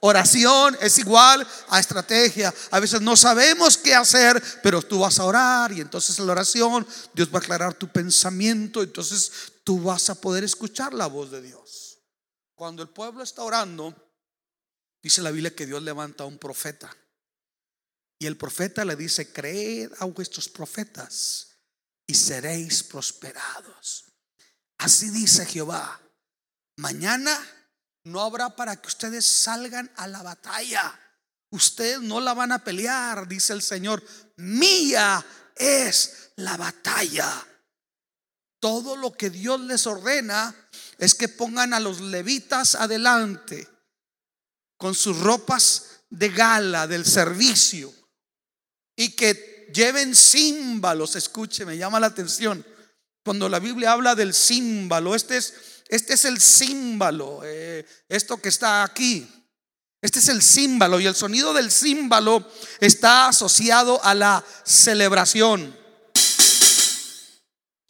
Oración 0.00 0.76
es 0.80 0.98
igual 0.98 1.46
a 1.68 1.78
estrategia. 1.78 2.52
A 2.72 2.80
veces 2.80 3.00
no 3.00 3.16
sabemos 3.16 3.76
qué 3.76 3.94
hacer, 3.94 4.42
pero 4.60 4.82
tú 4.82 4.98
vas 4.98 5.20
a 5.20 5.24
orar 5.24 5.70
y 5.70 5.80
entonces 5.80 6.18
en 6.18 6.26
la 6.26 6.32
oración 6.32 6.84
Dios 7.14 7.28
va 7.32 7.38
a 7.38 7.42
aclarar 7.42 7.74
tu 7.74 7.86
pensamiento. 7.86 8.82
Entonces 8.82 9.30
tú 9.62 9.80
vas 9.80 10.10
a 10.10 10.20
poder 10.20 10.42
escuchar 10.42 10.92
la 10.92 11.06
voz 11.06 11.30
de 11.30 11.40
Dios. 11.40 12.00
Cuando 12.56 12.82
el 12.82 12.88
pueblo 12.88 13.22
está 13.22 13.42
orando, 13.42 13.94
dice 15.00 15.22
la 15.22 15.30
Biblia 15.30 15.54
que 15.54 15.66
Dios 15.66 15.82
levanta 15.82 16.24
a 16.24 16.26
un 16.26 16.38
profeta. 16.38 16.94
Y 18.18 18.26
el 18.26 18.36
profeta 18.36 18.84
le 18.84 18.96
dice, 18.96 19.32
creed 19.32 19.92
a 20.00 20.04
vuestros 20.06 20.48
profetas 20.48 21.51
y 22.06 22.14
seréis 22.14 22.82
prosperados. 22.82 24.04
Así 24.78 25.10
dice 25.10 25.46
Jehová. 25.46 26.00
Mañana 26.76 27.38
no 28.04 28.20
habrá 28.20 28.56
para 28.56 28.76
que 28.76 28.88
ustedes 28.88 29.26
salgan 29.26 29.90
a 29.96 30.06
la 30.08 30.22
batalla. 30.22 30.98
Ustedes 31.50 32.00
no 32.00 32.20
la 32.20 32.34
van 32.34 32.52
a 32.52 32.64
pelear, 32.64 33.28
dice 33.28 33.52
el 33.52 33.62
Señor. 33.62 34.02
Mía 34.36 35.24
es 35.54 36.32
la 36.36 36.56
batalla. 36.56 37.46
Todo 38.58 38.96
lo 38.96 39.12
que 39.12 39.30
Dios 39.30 39.60
les 39.60 39.86
ordena 39.86 40.54
es 40.98 41.14
que 41.14 41.28
pongan 41.28 41.74
a 41.74 41.80
los 41.80 42.00
levitas 42.00 42.74
adelante 42.74 43.68
con 44.76 44.94
sus 44.94 45.18
ropas 45.20 46.00
de 46.10 46.28
gala 46.28 46.86
del 46.86 47.04
servicio 47.04 47.92
y 48.96 49.16
que 49.16 49.61
lleven 49.72 50.14
címbalos. 50.14 51.16
Escuche, 51.16 51.64
me 51.64 51.76
llama 51.76 52.00
la 52.00 52.08
atención. 52.08 52.64
Cuando 53.24 53.48
la 53.48 53.58
Biblia 53.58 53.92
habla 53.92 54.14
del 54.14 54.34
címbalo, 54.34 55.14
este 55.14 55.36
es 55.36 55.54
este 55.92 56.14
es 56.14 56.24
el 56.24 56.40
símbolo, 56.40 57.42
eh, 57.44 57.84
esto 58.08 58.38
que 58.38 58.48
está 58.48 58.82
aquí. 58.82 59.28
Este 60.00 60.20
es 60.20 60.28
el 60.28 60.40
símbolo 60.40 60.98
y 60.98 61.06
el 61.06 61.14
sonido 61.14 61.52
del 61.52 61.70
símbolo 61.70 62.50
está 62.80 63.28
asociado 63.28 64.02
a 64.02 64.14
la 64.14 64.42
celebración. 64.64 65.76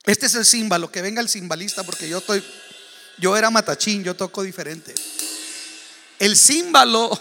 Este 0.02 0.26
es 0.26 0.34
el 0.34 0.44
símbolo, 0.44 0.90
que 0.90 1.00
venga 1.00 1.20
el 1.20 1.28
simbalista 1.28 1.84
porque 1.84 2.08
yo 2.08 2.18
estoy 2.18 2.44
Yo 3.18 3.36
era 3.36 3.50
matachín, 3.50 4.02
yo 4.02 4.16
toco 4.16 4.42
diferente. 4.42 4.92
El 6.18 6.36
címbalo 6.36 7.16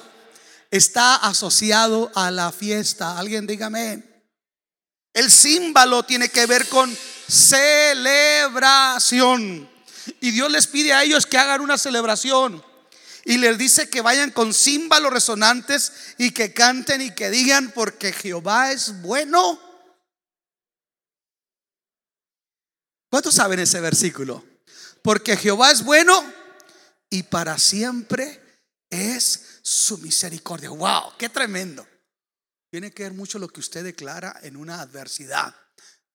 está 0.72 1.18
asociado 1.18 2.12
a 2.16 2.32
la 2.32 2.52
fiesta. 2.52 3.20
Alguien 3.20 3.46
dígame. 3.46 4.11
El 5.14 5.32
címbalo 5.32 6.04
tiene 6.04 6.30
que 6.30 6.46
ver 6.46 6.68
con 6.70 6.96
celebración. 7.28 8.50
Y 10.20 10.32
Dios 10.32 10.52
les 10.52 10.68
pide 10.68 10.94
a 10.94 11.04
ellos 11.04 11.26
que 11.26 11.38
hagan 11.38 11.62
una 11.62 11.78
celebración. 11.78 12.64
Y 13.24 13.38
les 13.38 13.58
dice 13.58 13.90
que 13.90 14.02
vayan 14.02 14.32
con 14.32 14.54
címbalos 14.54 15.14
resonantes 15.14 16.16
y 16.18 16.32
que 16.32 16.54
canten 16.54 17.02
y 17.02 17.14
que 17.14 17.30
digan 17.30 17.72
porque 17.72 18.14
Jehová 18.14 18.72
es 18.72 19.02
bueno. 19.02 19.60
¿Cuántos 23.10 23.36
saben 23.36 23.60
ese 23.60 23.80
versículo? 23.82 24.44
Porque 25.04 25.38
Jehová 25.38 25.72
es 25.72 25.84
bueno 25.84 26.24
y 27.10 27.24
para 27.24 27.60
siempre 27.60 28.42
es 28.90 29.60
su 29.62 29.98
misericordia. 30.00 30.70
¡Wow! 30.70 31.14
¡Qué 31.18 31.30
tremendo! 31.30 31.86
Tiene 32.72 32.92
que 32.92 33.04
ver 33.04 33.14
mucho 33.14 33.38
lo 33.38 33.50
que 33.50 33.60
usted 33.60 33.84
declara 33.84 34.40
en 34.44 34.56
una 34.56 34.80
adversidad. 34.80 35.54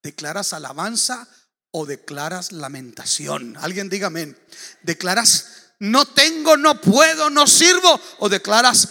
¿Declaras 0.02 0.54
alabanza 0.54 1.28
o 1.70 1.84
declaras 1.84 2.50
lamentación? 2.50 3.58
Alguien 3.60 3.90
dígame, 3.90 4.34
¿declaras 4.82 5.72
no 5.80 6.06
tengo, 6.06 6.56
no 6.56 6.80
puedo, 6.80 7.28
no 7.28 7.46
sirvo? 7.46 8.00
¿O 8.20 8.30
declaras 8.30 8.88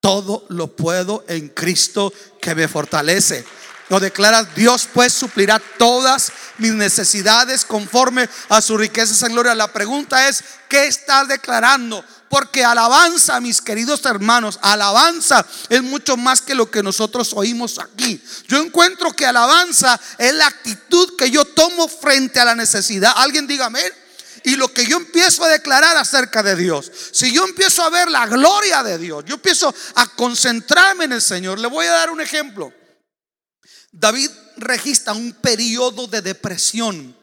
todo 0.00 0.46
lo 0.48 0.74
puedo 0.74 1.26
en 1.28 1.50
Cristo 1.50 2.14
que 2.40 2.54
me 2.54 2.66
fortalece? 2.66 3.44
¿O 3.90 4.00
declaras 4.00 4.54
Dios 4.54 4.88
pues 4.90 5.12
suplirá 5.12 5.60
todas 5.76 6.32
mis 6.56 6.72
necesidades 6.72 7.66
conforme 7.66 8.26
a 8.48 8.62
su 8.62 8.78
riqueza 8.78 9.26
en 9.26 9.32
gloria? 9.32 9.54
La 9.54 9.70
pregunta 9.70 10.30
es, 10.30 10.42
¿qué 10.66 10.86
estás 10.86 11.28
declarando? 11.28 12.02
Porque 12.32 12.64
alabanza, 12.64 13.40
mis 13.40 13.60
queridos 13.60 14.06
hermanos, 14.06 14.58
alabanza 14.62 15.46
es 15.68 15.82
mucho 15.82 16.16
más 16.16 16.40
que 16.40 16.54
lo 16.54 16.70
que 16.70 16.82
nosotros 16.82 17.34
oímos 17.34 17.78
aquí. 17.78 18.18
Yo 18.48 18.56
encuentro 18.62 19.12
que 19.12 19.26
alabanza 19.26 20.00
es 20.16 20.32
la 20.32 20.46
actitud 20.46 21.14
que 21.18 21.30
yo 21.30 21.44
tomo 21.44 21.88
frente 21.88 22.40
a 22.40 22.46
la 22.46 22.54
necesidad. 22.54 23.12
Alguien 23.16 23.46
dígame. 23.46 23.82
Y 24.44 24.56
lo 24.56 24.72
que 24.72 24.86
yo 24.86 24.96
empiezo 24.96 25.44
a 25.44 25.48
declarar 25.48 25.98
acerca 25.98 26.42
de 26.42 26.56
Dios, 26.56 26.90
si 27.12 27.34
yo 27.34 27.44
empiezo 27.44 27.82
a 27.82 27.90
ver 27.90 28.10
la 28.10 28.26
gloria 28.26 28.82
de 28.82 28.96
Dios, 28.96 29.24
yo 29.26 29.34
empiezo 29.34 29.74
a 29.96 30.06
concentrarme 30.06 31.04
en 31.04 31.12
el 31.12 31.20
Señor. 31.20 31.58
Le 31.58 31.68
voy 31.68 31.84
a 31.84 31.92
dar 31.92 32.08
un 32.08 32.22
ejemplo. 32.22 32.72
David 33.90 34.30
registra 34.56 35.12
un 35.12 35.34
periodo 35.34 36.06
de 36.06 36.22
depresión 36.22 37.14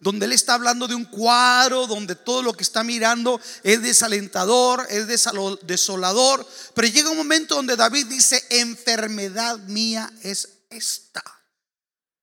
donde 0.00 0.26
él 0.26 0.32
está 0.32 0.54
hablando 0.54 0.86
de 0.86 0.94
un 0.94 1.04
cuadro, 1.04 1.86
donde 1.86 2.14
todo 2.14 2.42
lo 2.42 2.52
que 2.52 2.62
está 2.62 2.84
mirando 2.84 3.40
es 3.62 3.82
desalentador, 3.82 4.86
es 4.90 5.06
desolador. 5.06 6.46
Pero 6.74 6.88
llega 6.88 7.10
un 7.10 7.16
momento 7.16 7.54
donde 7.56 7.76
David 7.76 8.06
dice, 8.06 8.42
enfermedad 8.50 9.58
mía 9.60 10.12
es 10.22 10.48
esta. 10.70 11.22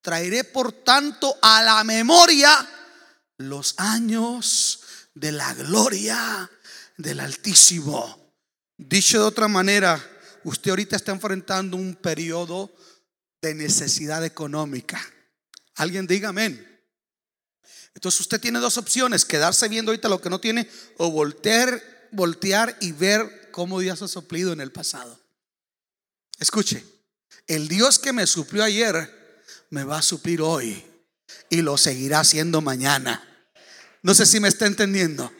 Traeré 0.01 0.43
por 0.43 0.71
tanto 0.71 1.37
a 1.41 1.63
la 1.63 1.83
memoria 1.83 2.69
los 3.37 3.75
años 3.77 4.81
de 5.13 5.31
la 5.31 5.53
gloria 5.53 6.49
del 6.97 7.19
Altísimo. 7.19 8.33
Dicho 8.77 9.19
de 9.19 9.25
otra 9.25 9.47
manera, 9.47 10.01
usted 10.43 10.71
ahorita 10.71 10.95
está 10.95 11.11
enfrentando 11.11 11.77
un 11.77 11.95
periodo 11.95 12.75
de 13.41 13.53
necesidad 13.53 14.23
económica. 14.25 15.01
Alguien 15.75 16.05
diga 16.07 16.29
amén. 16.29 16.72
Entonces 17.95 18.21
usted 18.21 18.41
tiene 18.41 18.59
dos 18.59 18.77
opciones, 18.77 19.25
quedarse 19.25 19.67
viendo 19.67 19.91
ahorita 19.91 20.09
lo 20.09 20.21
que 20.21 20.29
no 20.29 20.39
tiene 20.39 20.69
o 20.97 21.11
voltear, 21.11 21.81
voltear 22.11 22.75
y 22.81 22.91
ver 22.91 23.49
cómo 23.51 23.79
Dios 23.79 24.01
ha 24.01 24.07
suplido 24.07 24.51
en 24.51 24.61
el 24.61 24.71
pasado. 24.71 25.19
Escuche, 26.39 26.83
el 27.47 27.67
Dios 27.67 27.99
que 27.99 28.13
me 28.13 28.25
suplió 28.27 28.63
ayer 28.63 29.23
me 29.69 29.83
va 29.83 29.99
a 29.99 30.01
suplir 30.01 30.41
hoy 30.41 30.83
y 31.49 31.61
lo 31.61 31.77
seguirá 31.77 32.21
haciendo 32.21 32.61
mañana. 32.61 33.27
No 34.01 34.13
sé 34.13 34.25
si 34.25 34.39
me 34.39 34.47
está 34.47 34.65
entendiendo. 34.65 35.31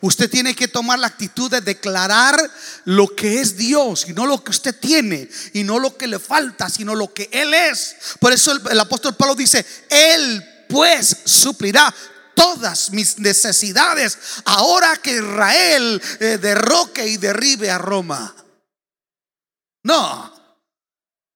Usted 0.00 0.28
tiene 0.28 0.56
que 0.56 0.66
tomar 0.66 0.98
la 0.98 1.06
actitud 1.06 1.48
de 1.48 1.60
declarar 1.60 2.36
lo 2.84 3.14
que 3.14 3.40
es 3.40 3.56
Dios 3.56 4.06
y 4.08 4.12
no 4.12 4.26
lo 4.26 4.42
que 4.42 4.50
usted 4.50 4.74
tiene 4.74 5.28
y 5.52 5.62
no 5.62 5.78
lo 5.78 5.96
que 5.96 6.08
le 6.08 6.18
falta, 6.18 6.68
sino 6.68 6.96
lo 6.96 7.14
que 7.14 7.28
Él 7.32 7.54
es. 7.54 7.94
Por 8.18 8.32
eso 8.32 8.52
el, 8.52 8.80
apóstol 8.80 9.14
Pablo 9.14 9.36
dice, 9.36 9.64
Él 9.88 10.44
pues 10.68 11.16
suplirá 11.24 11.92
todas 12.34 12.90
mis 12.90 13.18
necesidades 13.18 14.18
ahora 14.44 14.96
que 14.96 15.16
Israel 15.16 16.02
eh, 16.20 16.38
derroque 16.40 17.06
y 17.06 17.16
derribe 17.16 17.70
a 17.70 17.78
Roma. 17.78 18.34
No, 19.84 20.32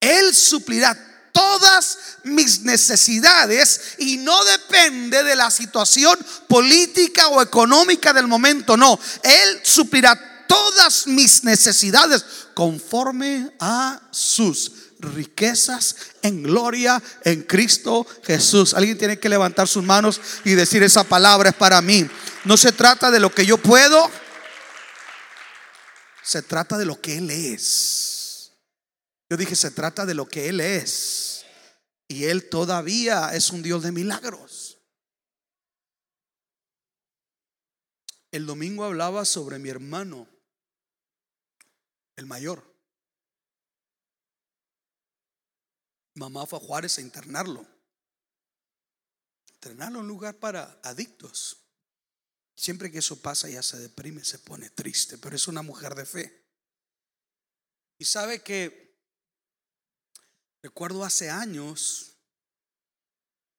Él 0.01 0.35
suplirá 0.35 0.97
todas 1.33 1.99
mis 2.25 2.61
necesidades 2.63 3.97
y 3.99 4.17
no 4.19 4.43
depende 4.45 5.23
de 5.23 5.37
la 5.37 5.51
situación 5.51 6.19
política 6.49 7.29
o 7.29 7.43
económica 7.43 8.13
del 8.13 8.27
momento, 8.27 8.77
no, 8.77 8.99
Él 9.23 9.61
suplirá 9.63 10.47
todas 10.49 11.07
mis 11.07 11.45
necesidades 11.45 12.25
conforme 12.55 13.53
a 13.61 14.01
sus 14.11 14.73
riquezas 14.99 15.97
en 16.23 16.43
gloria 16.43 17.03
en 17.25 17.43
Cristo 17.43 18.07
Jesús. 18.25 18.75
Alguien 18.75 18.99
tiene 18.99 19.19
que 19.19 19.29
levantar 19.29 19.69
sus 19.69 19.85
manos 19.85 20.21
y 20.45 20.53
decir 20.53 20.83
esa 20.83 21.05
palabra 21.05 21.51
es 21.51 21.57
para 21.57 21.81
mí. 21.83 22.09
No 22.45 22.57
se 22.57 22.73
trata 22.73 23.11
de 23.11 23.21
lo 23.21 23.35
que 23.35 23.47
yo 23.47 23.59
puedo, 23.59 24.11
se 26.23 26.43
trata 26.43 26.79
de 26.79 26.87
lo 26.87 27.01
que 27.01 27.19
Él 27.19 27.31
es. 27.31 28.53
Yo 29.29 29.37
dije, 29.37 29.57
se 29.57 29.71
trata 29.71 30.07
de 30.07 30.15
lo 30.15 30.27
que 30.27 30.49
Él 30.49 30.61
es. 30.61 31.45
Y 32.09 32.25
Él 32.25 32.49
todavía 32.49 33.35
es 33.35 33.51
un 33.51 33.63
Dios 33.63 33.83
de 33.83 33.93
milagros. 33.93 34.79
El 38.31 38.47
domingo 38.47 38.85
hablaba 38.85 39.25
sobre 39.25 39.59
mi 39.59 39.71
hermano, 39.71 40.29
el 42.17 42.27
mayor. 42.27 42.76
Mamá 46.17 46.47
fue 46.47 46.59
a 46.59 46.63
Juárez 46.63 46.99
a 46.99 47.03
internarlo. 47.03 47.67
Internarlo 49.55 49.99
en 49.99 50.05
un 50.05 50.09
lugar 50.09 50.39
para 50.39 50.81
adictos. 50.83 51.59
Siempre 52.55 52.91
que 52.91 52.99
eso 52.99 53.21
pasa 53.21 53.51
ya 53.51 53.63
se 53.63 53.79
deprime, 53.79 54.25
se 54.25 54.39
pone 54.39 54.71
triste, 54.71 55.19
pero 55.19 55.37
es 55.37 55.47
una 55.47 55.61
mujer 55.61 55.95
de 55.95 56.07
fe. 56.07 56.47
Y 57.99 58.07
sabe 58.07 58.43
que, 58.43 58.99
recuerdo 60.63 61.05
hace 61.05 61.29
años, 61.29 62.17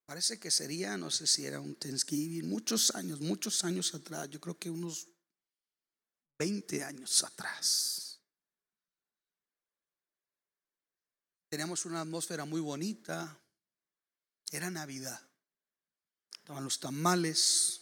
parece 0.07 0.39
que 0.39 0.49
sería, 0.49 0.97
no 0.97 1.11
sé 1.11 1.27
si 1.27 1.45
era 1.45 1.59
un 1.59 1.75
Thanksgiving, 1.75 2.49
muchos 2.49 2.95
años, 2.95 3.19
muchos 3.19 3.63
años 3.63 3.93
atrás, 3.93 4.29
yo 4.29 4.41
creo 4.41 4.57
que 4.57 4.71
unos 4.71 5.07
20 6.39 6.83
años 6.83 7.23
atrás. 7.23 8.06
Teníamos 11.49 11.85
una 11.85 12.01
atmósfera 12.01 12.45
muy 12.45 12.59
bonita. 12.59 13.39
Era 14.51 14.69
Navidad. 14.69 15.21
Estaban 16.33 16.63
los 16.63 16.79
tamales, 16.79 17.81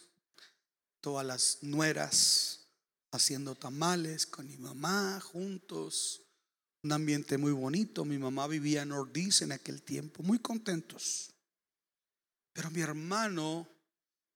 todas 1.00 1.26
las 1.26 1.58
nueras 1.62 2.66
haciendo 3.10 3.54
tamales 3.54 4.26
con 4.26 4.46
mi 4.46 4.56
mamá 4.56 5.20
juntos. 5.20 6.22
Un 6.82 6.92
ambiente 6.92 7.38
muy 7.38 7.52
bonito. 7.52 8.04
Mi 8.04 8.18
mamá 8.18 8.46
vivía 8.46 8.82
en 8.82 8.92
Ordiz 8.92 9.42
en 9.42 9.52
aquel 9.52 9.82
tiempo, 9.82 10.22
muy 10.22 10.38
contentos. 10.38 11.32
Pero 12.52 12.70
mi 12.70 12.80
hermano, 12.80 13.68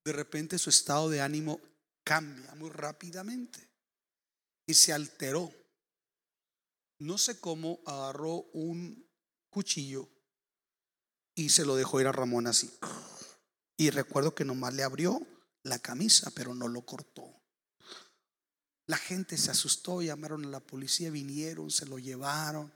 de 0.05 0.13
repente 0.13 0.59
su 0.59 0.71
estado 0.71 1.09
de 1.09 1.21
ánimo 1.21 1.61
cambia 2.03 2.55
muy 2.57 2.71
rápidamente 2.71 3.69
y 4.67 4.75
se 4.75 4.93
alteró. 4.93 5.53
No 6.99 7.17
sé 7.17 7.41
cómo 7.41 7.81
agarró 7.87 8.43
un 8.53 9.10
cuchillo 9.51 10.09
y 11.35 11.51
se 11.51 11.65
lo 11.65 11.77
dejó 11.77 12.01
ir 12.01 12.07
a 12.07 12.13
Ramón 12.13 12.47
así. 12.47 12.71
Y 13.77 13.91
recuerdo 13.91 14.35
que 14.35 14.45
nomás 14.45 14.75
le 14.75 14.83
abrió 14.83 15.27
la 15.63 15.79
camisa, 15.79 16.31
pero 16.35 16.55
no 16.55 16.69
lo 16.69 16.83
cortó. 16.83 17.41
La 18.87 18.97
gente 18.97 19.39
se 19.39 19.51
asustó, 19.51 20.03
llamaron 20.03 20.45
a 20.45 20.49
la 20.49 20.61
policía, 20.61 21.11
vinieron, 21.11 21.71
se 21.71 21.87
lo 21.87 21.99
llevaron. 21.99 22.73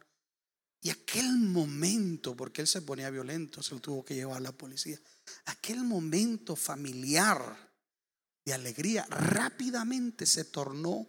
Y 0.80 0.90
aquel 0.90 1.38
momento, 1.38 2.36
porque 2.36 2.60
él 2.60 2.68
se 2.68 2.82
ponía 2.82 3.10
violento, 3.10 3.62
se 3.62 3.74
lo 3.74 3.80
tuvo 3.80 4.04
que 4.04 4.14
llevar 4.14 4.36
a 4.36 4.40
la 4.40 4.52
policía. 4.52 5.00
Aquel 5.46 5.82
momento 5.82 6.56
familiar 6.56 7.72
de 8.44 8.52
alegría 8.52 9.06
rápidamente 9.08 10.26
se 10.26 10.44
tornó 10.44 11.06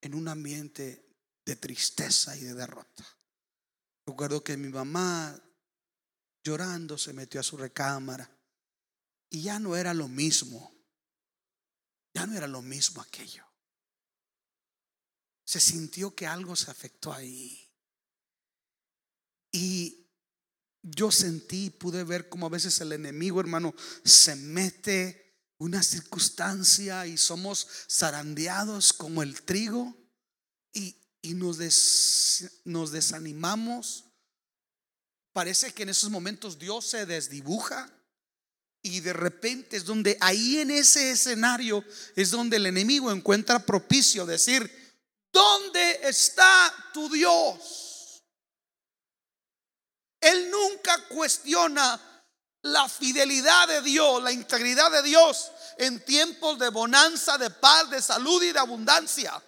en 0.00 0.14
un 0.14 0.28
ambiente 0.28 1.04
de 1.44 1.56
tristeza 1.56 2.36
y 2.36 2.44
de 2.44 2.54
derrota. 2.54 3.17
Recuerdo 4.08 4.42
que 4.42 4.56
mi 4.56 4.70
mamá 4.70 5.38
llorando 6.42 6.96
se 6.96 7.12
metió 7.12 7.40
a 7.40 7.42
su 7.42 7.58
recámara 7.58 8.34
y 9.28 9.42
ya 9.42 9.58
no 9.58 9.76
era 9.76 9.92
lo 9.92 10.08
mismo. 10.08 10.74
ya 12.14 12.26
no 12.26 12.34
era 12.34 12.46
lo 12.46 12.62
mismo 12.62 13.02
aquello. 13.02 13.44
Se 15.44 15.60
sintió 15.60 16.14
que 16.14 16.26
algo 16.26 16.56
se 16.56 16.70
afectó 16.70 17.12
ahí. 17.12 17.70
Y 19.52 20.10
yo 20.82 21.12
sentí, 21.12 21.68
pude 21.68 22.02
ver 22.02 22.30
cómo 22.30 22.46
a 22.46 22.50
veces 22.50 22.80
el 22.80 22.92
enemigo, 22.92 23.40
hermano, 23.40 23.74
se 24.04 24.36
mete 24.36 25.36
una 25.58 25.82
circunstancia 25.82 27.06
y 27.06 27.18
somos 27.18 27.68
zarandeados 27.90 28.94
como 28.94 29.22
el 29.22 29.42
trigo 29.42 30.07
y, 31.22 31.34
nos, 31.34 31.58
nos 32.64 32.92
desanimamos. 32.92 34.04
Parece 35.32 35.72
que 35.72 35.84
en 35.84 35.90
esos 35.90 36.10
momentos 36.10 36.58
Dios 36.58 36.86
se 36.86 37.06
desdibuja 37.06 37.90
y 38.82 39.00
de 39.00 39.12
repente 39.12 39.76
es 39.76 39.84
donde 39.84 40.16
ahí 40.20 40.58
en 40.58 40.70
ese 40.70 41.10
escenario 41.10 41.84
es 42.16 42.30
donde 42.30 42.56
el 42.56 42.66
enemigo 42.66 43.10
encuentra 43.10 43.64
propicio 43.64 44.24
decir, 44.24 44.70
¿dónde 45.32 46.00
está 46.02 46.90
tu 46.92 47.08
Dios? 47.10 48.22
Él 50.20 50.50
nunca 50.50 51.06
cuestiona 51.08 52.00
la 52.62 52.88
fidelidad 52.88 53.68
de 53.68 53.82
Dios, 53.82 54.22
la 54.22 54.32
integridad 54.32 54.90
de 54.90 55.02
Dios 55.02 55.50
en 55.78 56.04
tiempos 56.04 56.58
de 56.58 56.70
bonanza, 56.70 57.38
de 57.38 57.50
paz, 57.50 57.88
de 57.90 58.02
salud 58.02 58.42
y 58.42 58.52
de 58.52 58.58
abundancia. 58.58 59.40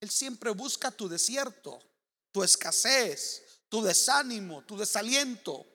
Él 0.00 0.10
siempre 0.10 0.50
busca 0.50 0.90
tu 0.90 1.08
desierto, 1.08 1.80
tu 2.30 2.42
escasez, 2.42 3.42
tu 3.68 3.82
desánimo, 3.82 4.62
tu 4.64 4.76
desaliento. 4.76 5.66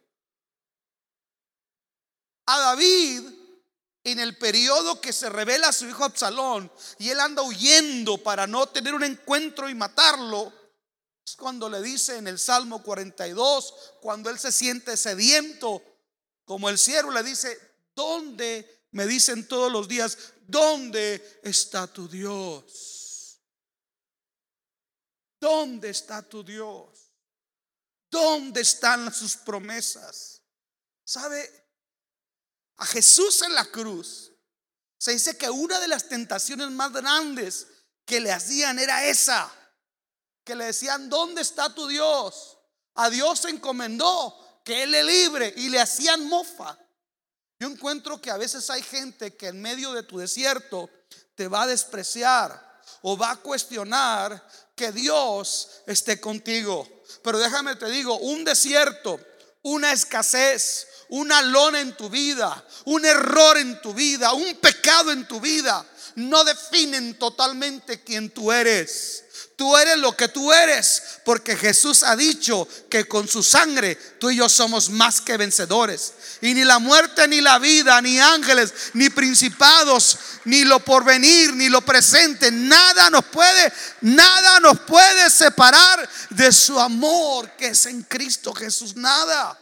A 2.46 2.60
David, 2.60 3.24
en 4.04 4.20
el 4.20 4.38
periodo 4.38 5.00
que 5.00 5.14
se 5.14 5.30
revela 5.30 5.70
a 5.70 5.74
su 5.74 5.88
hijo 5.88 6.04
Absalón 6.04 6.72
y 7.00 7.10
él 7.10 7.20
anda 7.20 7.42
huyendo 7.42 8.18
para 8.18 8.48
no 8.48 8.68
tener 8.68 8.94
un 8.94 9.04
encuentro 9.04 9.70
y 9.70 9.76
matarlo, 9.76 10.52
es 11.26 11.36
cuando 11.38 11.70
le 11.70 11.82
dice 11.82 12.18
en 12.18 12.28
el 12.28 12.38
Salmo 12.38 12.84
42, 12.84 13.74
cuando 14.02 14.30
él 14.30 14.38
se 14.38 14.52
siente 14.52 14.98
sediento, 14.98 15.82
como 16.44 16.70
el 16.70 16.78
siervo 16.78 17.12
le 17.12 17.24
dice, 17.24 17.58
¿dónde? 17.96 18.88
Me 18.92 19.08
dicen 19.08 19.48
todos 19.48 19.72
los 19.72 19.88
días, 19.88 20.18
¿dónde 20.48 21.40
está 21.44 21.88
tu 21.88 22.10
Dios? 22.10 23.03
¿Dónde 25.44 25.90
está 25.90 26.22
tu 26.22 26.42
Dios? 26.42 27.12
¿Dónde 28.10 28.62
están 28.62 29.14
sus 29.14 29.36
promesas? 29.36 30.42
¿Sabe? 31.04 31.68
A 32.78 32.86
Jesús 32.86 33.42
en 33.42 33.54
la 33.54 33.66
cruz 33.66 34.32
se 34.98 35.12
dice 35.12 35.38
que 35.38 35.50
una 35.50 35.82
de 35.82 35.90
las 35.90 36.08
tentaciones 36.08 36.72
más 36.72 36.94
grandes 36.94 37.68
que 38.06 38.22
le 38.22 38.32
hacían 38.32 38.80
era 38.80 39.04
esa, 39.04 39.52
que 40.46 40.56
le 40.56 40.64
decían, 40.64 41.10
¿dónde 41.10 41.42
está 41.42 41.76
tu 41.76 41.88
Dios? 41.88 42.58
A 42.94 43.10
Dios 43.10 43.40
se 43.40 43.50
encomendó 43.50 44.62
que 44.64 44.84
Él 44.84 44.92
le 44.92 45.04
libre 45.04 45.54
y 45.58 45.68
le 45.68 45.82
hacían 45.82 46.26
mofa. 46.30 46.80
Yo 47.60 47.68
encuentro 47.68 48.22
que 48.22 48.32
a 48.32 48.38
veces 48.38 48.70
hay 48.70 48.82
gente 48.82 49.36
que 49.36 49.48
en 49.48 49.62
medio 49.62 49.92
de 49.92 50.04
tu 50.04 50.20
desierto 50.20 50.90
te 51.36 51.50
va 51.50 51.64
a 51.64 51.68
despreciar 51.68 52.82
o 53.02 53.18
va 53.18 53.32
a 53.32 53.38
cuestionar 53.38 54.42
que 54.76 54.92
Dios 54.92 55.70
esté 55.88 56.20
contigo. 56.20 56.88
Pero 57.24 57.40
déjame 57.40 57.76
te 57.76 57.90
digo, 57.90 58.18
un 58.18 58.44
desierto, 58.44 59.20
una 59.62 59.92
escasez, 59.94 60.88
una 61.10 61.42
lona 61.42 61.80
en 61.80 61.96
tu 61.96 62.10
vida, 62.10 62.66
un 62.86 63.06
error 63.06 63.58
en 63.58 63.82
tu 63.82 63.94
vida, 63.94 64.34
un 64.34 64.56
pecado 64.56 65.12
en 65.12 65.28
tu 65.28 65.40
vida, 65.40 65.86
no 66.16 66.44
definen 66.44 67.18
totalmente 67.18 68.04
quién 68.04 68.30
tú 68.30 68.52
eres. 68.52 69.24
Tú 69.64 69.78
eres 69.78 69.98
lo 69.98 70.12
que 70.12 70.28
tú 70.28 70.52
eres, 70.52 71.22
porque 71.24 71.56
Jesús 71.56 72.04
ha 72.04 72.18
dicho 72.18 72.68
que 72.90 73.08
con 73.08 73.30
su 73.30 73.42
sangre 73.42 73.96
tú 73.96 74.30
y 74.30 74.36
yo 74.36 74.50
somos 74.50 74.90
más 74.90 75.22
que 75.22 75.38
vencedores. 75.38 76.16
Y 76.42 76.54
ni 76.54 76.66
la 76.66 76.80
muerte, 76.80 77.30
ni 77.30 77.40
la 77.40 77.60
vida, 77.60 78.02
ni 78.02 78.20
ángeles, 78.20 78.74
ni 78.94 79.10
principados, 79.10 80.18
ni 80.44 80.66
lo 80.66 80.82
porvenir, 80.82 81.54
ni 81.54 81.70
lo 81.70 81.80
presente, 81.80 82.52
nada 82.52 83.10
nos 83.10 83.24
puede, 83.24 83.72
nada 84.02 84.60
nos 84.60 84.82
puede 84.82 85.30
separar 85.30 86.10
de 86.32 86.52
su 86.52 86.78
amor 86.78 87.50
que 87.56 87.68
es 87.68 87.86
en 87.86 88.04
Cristo 88.04 88.54
Jesús, 88.54 88.98
nada. 88.98 89.58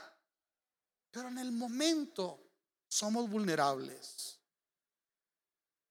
Pero 1.11 1.27
en 1.27 1.37
el 1.37 1.51
momento 1.51 2.39
somos 2.87 3.29
vulnerables. 3.29 4.39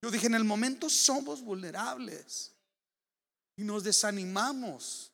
Yo 0.02 0.10
dije, 0.10 0.26
en 0.26 0.34
el 0.34 0.42
momento 0.42 0.90
somos 0.90 1.42
vulnerables 1.42 2.50
y 3.60 3.62
nos 3.62 3.84
desanimamos. 3.84 5.12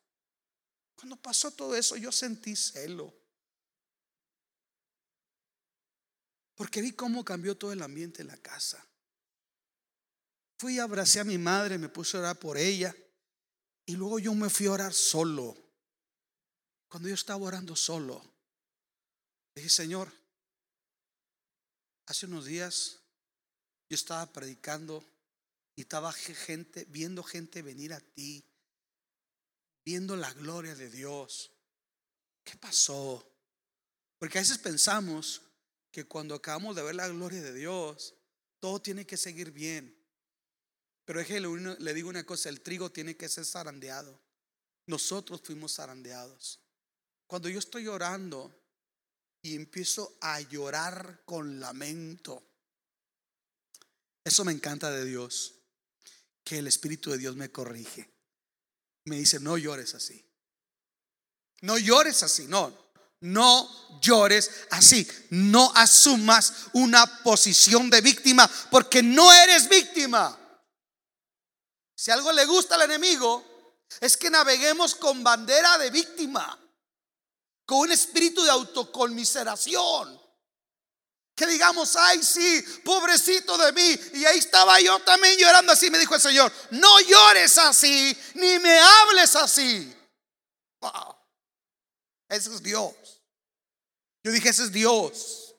Cuando 0.94 1.16
pasó 1.16 1.50
todo 1.50 1.74
eso, 1.74 1.96
yo 1.96 2.12
sentí 2.12 2.54
celo. 2.54 3.12
Porque 6.54 6.80
vi 6.80 6.92
cómo 6.92 7.24
cambió 7.24 7.58
todo 7.58 7.72
el 7.72 7.82
ambiente 7.82 8.22
en 8.22 8.28
la 8.28 8.36
casa. 8.36 8.86
Fui 10.58 10.76
y 10.76 10.78
abracé 10.78 11.18
a 11.18 11.24
mi 11.24 11.38
madre, 11.38 11.76
me 11.76 11.88
puse 11.88 12.16
a 12.16 12.20
orar 12.20 12.38
por 12.38 12.56
ella. 12.56 12.94
Y 13.84 13.96
luego 13.96 14.20
yo 14.20 14.32
me 14.32 14.48
fui 14.48 14.66
a 14.66 14.72
orar 14.72 14.94
solo. 14.94 15.56
Cuando 16.86 17.08
yo 17.08 17.16
estaba 17.16 17.44
orando 17.44 17.74
solo, 17.74 18.22
dije, 19.56 19.68
Señor, 19.68 20.12
hace 22.06 22.26
unos 22.26 22.44
días 22.44 23.00
yo 23.88 23.96
estaba 23.96 24.24
predicando 24.32 25.04
y 25.76 25.82
estaba 25.82 26.10
gente, 26.10 26.86
viendo 26.88 27.22
gente 27.22 27.60
venir 27.60 27.92
a 27.92 28.00
ti, 28.00 28.42
viendo 29.84 30.16
la 30.16 30.32
gloria 30.32 30.74
de 30.74 30.90
Dios. 30.90 31.52
¿Qué 32.42 32.56
pasó? 32.56 33.30
Porque 34.18 34.38
a 34.38 34.40
veces 34.40 34.56
pensamos 34.56 35.42
que 35.90 36.04
cuando 36.04 36.34
acabamos 36.34 36.74
de 36.74 36.82
ver 36.82 36.94
la 36.94 37.08
gloria 37.08 37.42
de 37.42 37.52
Dios, 37.52 38.14
todo 38.58 38.80
tiene 38.80 39.06
que 39.06 39.18
seguir 39.18 39.50
bien. 39.50 39.94
Pero 41.04 41.20
es 41.20 41.26
que 41.26 41.40
le 41.40 41.94
digo 41.94 42.08
una 42.08 42.24
cosa, 42.24 42.48
el 42.48 42.62
trigo 42.62 42.90
tiene 42.90 43.14
que 43.14 43.28
ser 43.28 43.44
zarandeado. 43.44 44.18
Nosotros 44.86 45.42
fuimos 45.44 45.74
zarandeados. 45.74 46.58
Cuando 47.26 47.50
yo 47.50 47.58
estoy 47.58 47.84
llorando 47.84 48.50
y 49.42 49.54
empiezo 49.54 50.16
a 50.22 50.40
llorar 50.40 51.22
con 51.26 51.60
lamento, 51.60 52.42
eso 54.24 54.44
me 54.44 54.52
encanta 54.52 54.90
de 54.90 55.04
Dios 55.04 55.55
que 56.46 56.58
el 56.58 56.68
Espíritu 56.68 57.10
de 57.10 57.18
Dios 57.18 57.34
me 57.34 57.50
corrige. 57.50 58.08
Me 59.06 59.16
dice, 59.16 59.40
no 59.40 59.58
llores 59.58 59.96
así. 59.96 60.24
No 61.62 61.76
llores 61.76 62.22
así, 62.22 62.46
no. 62.46 62.72
No 63.22 63.98
llores 64.00 64.52
así. 64.70 65.08
No 65.30 65.72
asumas 65.74 66.68
una 66.74 67.04
posición 67.24 67.90
de 67.90 68.00
víctima 68.00 68.48
porque 68.70 69.02
no 69.02 69.32
eres 69.32 69.68
víctima. 69.68 70.38
Si 71.96 72.12
algo 72.12 72.30
le 72.30 72.46
gusta 72.46 72.76
al 72.76 72.82
enemigo, 72.82 73.82
es 74.00 74.16
que 74.16 74.30
naveguemos 74.30 74.94
con 74.94 75.24
bandera 75.24 75.78
de 75.78 75.90
víctima, 75.90 76.56
con 77.64 77.78
un 77.78 77.92
espíritu 77.92 78.44
de 78.44 78.50
autoconmiseración. 78.50 80.20
Que 81.36 81.46
digamos, 81.46 81.94
ay, 81.96 82.22
sí, 82.22 82.64
pobrecito 82.82 83.58
de 83.58 83.72
mí. 83.72 84.00
Y 84.14 84.24
ahí 84.24 84.38
estaba 84.38 84.80
yo 84.80 84.98
también 85.00 85.36
llorando 85.38 85.72
así. 85.72 85.90
Me 85.90 85.98
dijo 85.98 86.14
el 86.14 86.20
Señor, 86.20 86.50
no 86.70 87.00
llores 87.00 87.58
así, 87.58 88.16
ni 88.34 88.58
me 88.58 88.80
hables 88.80 89.36
así. 89.36 89.94
Ese 92.28 92.54
es 92.54 92.62
Dios. 92.62 92.94
Yo 94.24 94.32
dije, 94.32 94.48
ese 94.48 94.64
es 94.64 94.72
Dios. 94.72 95.54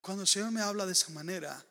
Cuando 0.00 0.22
el 0.22 0.28
Señor 0.28 0.50
me 0.50 0.62
habla 0.62 0.86
de 0.86 0.92
esa 0.92 1.10
manera, 1.10 1.62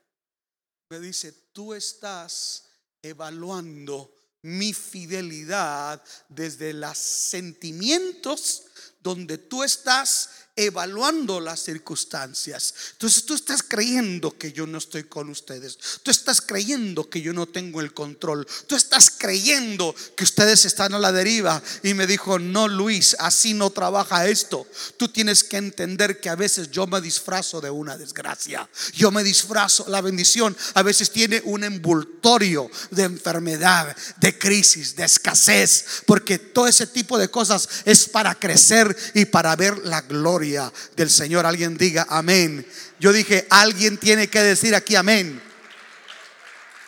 me 0.90 1.00
dice, 1.00 1.32
tú 1.52 1.74
estás 1.74 2.66
evaluando 3.02 4.14
mi 4.44 4.74
fidelidad 4.74 6.04
desde 6.30 6.72
los 6.72 6.98
sentimientos 6.98 8.64
donde 9.00 9.38
tú 9.38 9.64
estás 9.64 10.30
evaluando 10.58 11.40
las 11.40 11.64
circunstancias. 11.64 12.74
Entonces 12.94 13.26
tú 13.26 13.36
estás 13.36 13.62
creyendo 13.62 14.38
que 14.38 14.52
yo 14.52 14.66
no 14.66 14.80
estoy 14.80 15.04
con 15.04 15.30
ustedes. 15.30 15.78
Tú 16.02 16.10
estás 16.10 16.42
creyendo 16.42 17.08
que 17.10 17.22
yo 17.22 17.32
no 17.32 17.46
tengo 17.46 17.80
el 17.80 17.94
control. 17.94 18.46
Tú 18.66 18.76
estás 18.76 19.12
creyendo 19.12 19.96
que 20.16 20.24
ustedes 20.24 20.66
están 20.66 20.96
a 20.96 21.00
la 21.00 21.12
deriva. 21.12 21.62
Y 21.84 21.94
me 21.94 22.08
dijo, 22.08 22.40
no 22.40 22.68
Luis, 22.68 23.16
así 23.20 23.54
no 23.54 23.70
trabaja 23.70 24.28
esto. 24.28 24.66
Tú 24.98 25.10
tienes 25.10 25.44
que 25.44 25.58
entender 25.58 26.20
que 26.20 26.30
a 26.30 26.36
veces 26.36 26.72
yo 26.72 26.88
me 26.88 27.02
disfrazo 27.02 27.62
de 27.62 27.70
una 27.70 27.96
desgracia. 27.96 28.68
Yo 28.94 29.12
me 29.12 29.24
disfrazo, 29.24 29.86
la 29.88 30.02
bendición 30.02 30.58
a 30.74 30.82
veces 30.82 31.12
tiene 31.12 31.40
un 31.46 31.64
envoltorio 31.64 32.70
de 32.90 33.04
enfermedad, 33.04 33.96
de 34.20 34.40
crisis, 34.40 34.96
de 34.96 35.06
escasez. 35.06 35.86
Porque 36.08 36.40
todo 36.40 36.66
ese 36.66 36.88
tipo 36.88 37.20
de 37.20 37.30
cosas 37.30 37.70
es 37.86 38.10
para 38.10 38.34
crecer 38.34 38.98
y 39.14 39.26
para 39.26 39.56
ver 39.56 39.86
la 39.86 40.02
gloria 40.02 40.47
del 40.54 41.10
Señor. 41.10 41.46
Alguien 41.46 41.78
diga 41.78 42.06
amén. 42.10 42.66
Yo 43.00 43.12
dije, 43.12 43.48
alguien 43.50 43.98
tiene 43.98 44.30
que 44.30 44.42
decir 44.42 44.76
aquí 44.76 44.96
amén. 44.96 45.42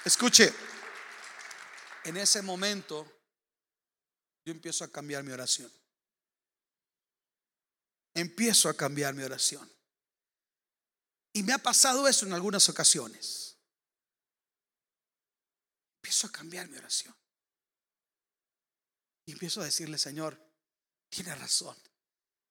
Escuche, 0.05 0.53
en 2.03 2.17
ese 2.17 2.41
momento 2.41 3.05
yo 4.45 4.51
empiezo 4.51 4.83
a 4.83 4.91
cambiar 4.91 5.23
mi 5.23 5.31
oración. 5.31 5.71
Empiezo 8.13 8.69
a 8.69 8.73
cambiar 8.73 9.13
mi 9.13 9.23
oración. 9.23 9.69
Y 11.33 11.43
me 11.43 11.53
ha 11.53 11.59
pasado 11.59 12.07
eso 12.07 12.25
en 12.25 12.33
algunas 12.33 12.67
ocasiones. 12.69 13.57
Empiezo 15.97 16.27
a 16.27 16.31
cambiar 16.31 16.67
mi 16.69 16.77
oración. 16.77 17.15
Y 19.25 19.33
empiezo 19.33 19.61
a 19.61 19.65
decirle, 19.65 19.97
Señor, 19.99 20.41
tiene 21.09 21.35
razón. 21.35 21.77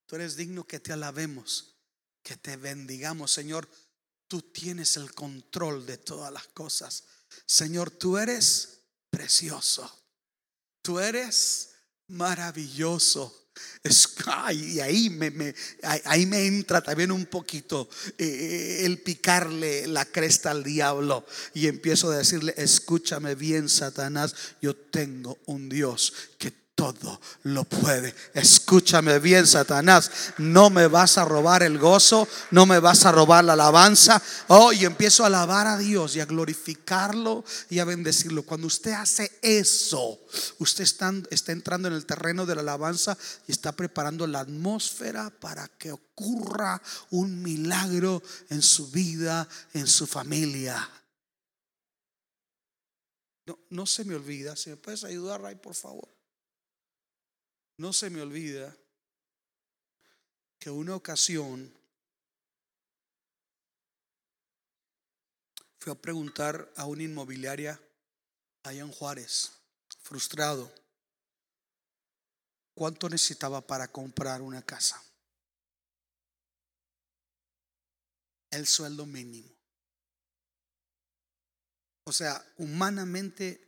Tú 0.08 0.16
eres 0.16 0.36
digno 0.36 0.64
que 0.64 0.80
te 0.80 0.94
alabemos, 0.94 1.74
que 2.22 2.34
te 2.38 2.56
bendigamos, 2.56 3.30
Señor. 3.30 3.68
Tú 4.26 4.40
tienes 4.40 4.96
el 4.96 5.12
control 5.12 5.84
de 5.84 5.98
todas 5.98 6.32
las 6.32 6.48
cosas. 6.48 7.04
Señor, 7.44 7.90
tú 7.90 8.16
eres 8.16 8.80
precioso. 9.10 10.06
Tú 10.80 10.98
eres 10.98 11.72
maravilloso. 12.06 13.50
y 14.52 14.80
ahí 14.80 15.10
me, 15.10 15.54
ahí 15.82 16.24
me 16.24 16.46
entra 16.46 16.80
también 16.80 17.12
un 17.12 17.26
poquito 17.26 17.90
eh, 18.16 18.86
el 18.86 19.02
picarle 19.02 19.86
la 19.88 20.06
cresta 20.06 20.52
al 20.52 20.64
diablo 20.64 21.26
y 21.52 21.66
empiezo 21.66 22.10
a 22.10 22.16
decirle, 22.16 22.54
escúchame 22.56 23.34
bien, 23.34 23.68
Satanás, 23.68 24.34
yo 24.62 24.74
tengo 24.74 25.36
un 25.44 25.68
Dios 25.68 26.14
que 26.38 26.67
todo 26.78 27.20
lo 27.42 27.64
puede. 27.64 28.14
Escúchame 28.34 29.18
bien, 29.18 29.48
Satanás. 29.48 30.32
No 30.38 30.70
me 30.70 30.86
vas 30.86 31.18
a 31.18 31.24
robar 31.24 31.64
el 31.64 31.76
gozo, 31.76 32.28
no 32.52 32.66
me 32.66 32.78
vas 32.78 33.04
a 33.04 33.10
robar 33.10 33.44
la 33.44 33.54
alabanza. 33.54 34.22
Oh, 34.46 34.72
y 34.72 34.84
empiezo 34.84 35.24
a 35.24 35.26
alabar 35.26 35.66
a 35.66 35.76
Dios 35.76 36.14
y 36.14 36.20
a 36.20 36.24
glorificarlo 36.24 37.44
y 37.68 37.80
a 37.80 37.84
bendecirlo. 37.84 38.44
Cuando 38.44 38.68
usted 38.68 38.92
hace 38.92 39.40
eso, 39.42 40.20
usted 40.60 40.84
está, 40.84 41.12
entrando 41.48 41.88
en 41.88 41.94
el 41.94 42.06
terreno 42.06 42.46
de 42.46 42.54
la 42.54 42.60
alabanza 42.60 43.18
y 43.48 43.50
está 43.50 43.72
preparando 43.72 44.24
la 44.28 44.38
atmósfera 44.38 45.30
para 45.30 45.66
que 45.66 45.90
ocurra 45.90 46.80
un 47.10 47.42
milagro 47.42 48.22
en 48.50 48.62
su 48.62 48.88
vida, 48.92 49.48
en 49.74 49.88
su 49.88 50.06
familia. 50.06 50.88
No, 53.46 53.58
no 53.70 53.84
se 53.84 54.04
me 54.04 54.14
olvida, 54.14 54.54
si 54.54 54.70
me 54.70 54.76
puedes 54.76 55.02
ayudar, 55.02 55.40
Ray, 55.40 55.56
por 55.56 55.74
favor. 55.74 56.17
No 57.78 57.92
se 57.92 58.10
me 58.10 58.20
olvida 58.20 58.76
que 60.58 60.68
una 60.68 60.96
ocasión 60.96 61.72
fui 65.78 65.92
a 65.92 65.94
preguntar 65.94 66.72
a 66.76 66.86
una 66.86 67.04
inmobiliaria 67.04 67.80
allá 68.64 68.82
en 68.82 68.90
Juárez, 68.90 69.52
frustrado, 70.02 70.74
cuánto 72.74 73.08
necesitaba 73.08 73.64
para 73.64 73.86
comprar 73.86 74.42
una 74.42 74.60
casa. 74.62 75.00
El 78.50 78.66
sueldo 78.66 79.06
mínimo. 79.06 79.54
O 82.02 82.12
sea, 82.12 82.44
humanamente 82.56 83.67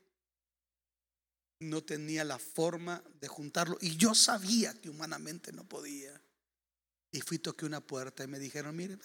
no 1.61 1.82
tenía 1.82 2.24
la 2.24 2.38
forma 2.38 3.02
de 3.20 3.28
juntarlo. 3.28 3.78
Y 3.80 3.96
yo 3.96 4.14
sabía 4.14 4.74
que 4.80 4.90
humanamente 4.90 5.52
no 5.52 5.64
podía. 5.68 6.20
Y 7.12 7.20
fui, 7.20 7.38
toqué 7.38 7.66
una 7.66 7.80
puerta 7.80 8.24
y 8.24 8.26
me 8.26 8.38
dijeron, 8.38 8.74
mire, 8.74 8.98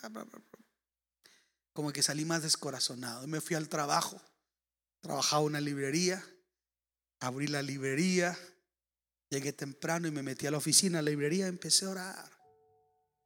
como 1.74 1.92
que 1.92 2.02
salí 2.02 2.24
más 2.26 2.44
descorazonado. 2.44 3.28
Me 3.28 3.42
fui 3.42 3.56
al 3.56 3.70
trabajo. 3.70 4.22
Trabajaba 5.02 5.42
en 5.42 5.48
una 5.48 5.62
librería. 5.62 6.26
Abrí 7.20 7.48
la 7.48 7.62
librería. 7.62 8.38
Llegué 9.30 9.54
temprano 9.54 10.08
y 10.08 10.12
me 10.12 10.24
metí 10.24 10.48
a 10.48 10.52
la 10.52 10.58
oficina, 10.58 11.00
a 11.00 11.02
la 11.02 11.10
librería, 11.10 11.48
empecé 11.48 11.86
a 11.86 11.90
orar. 11.90 12.32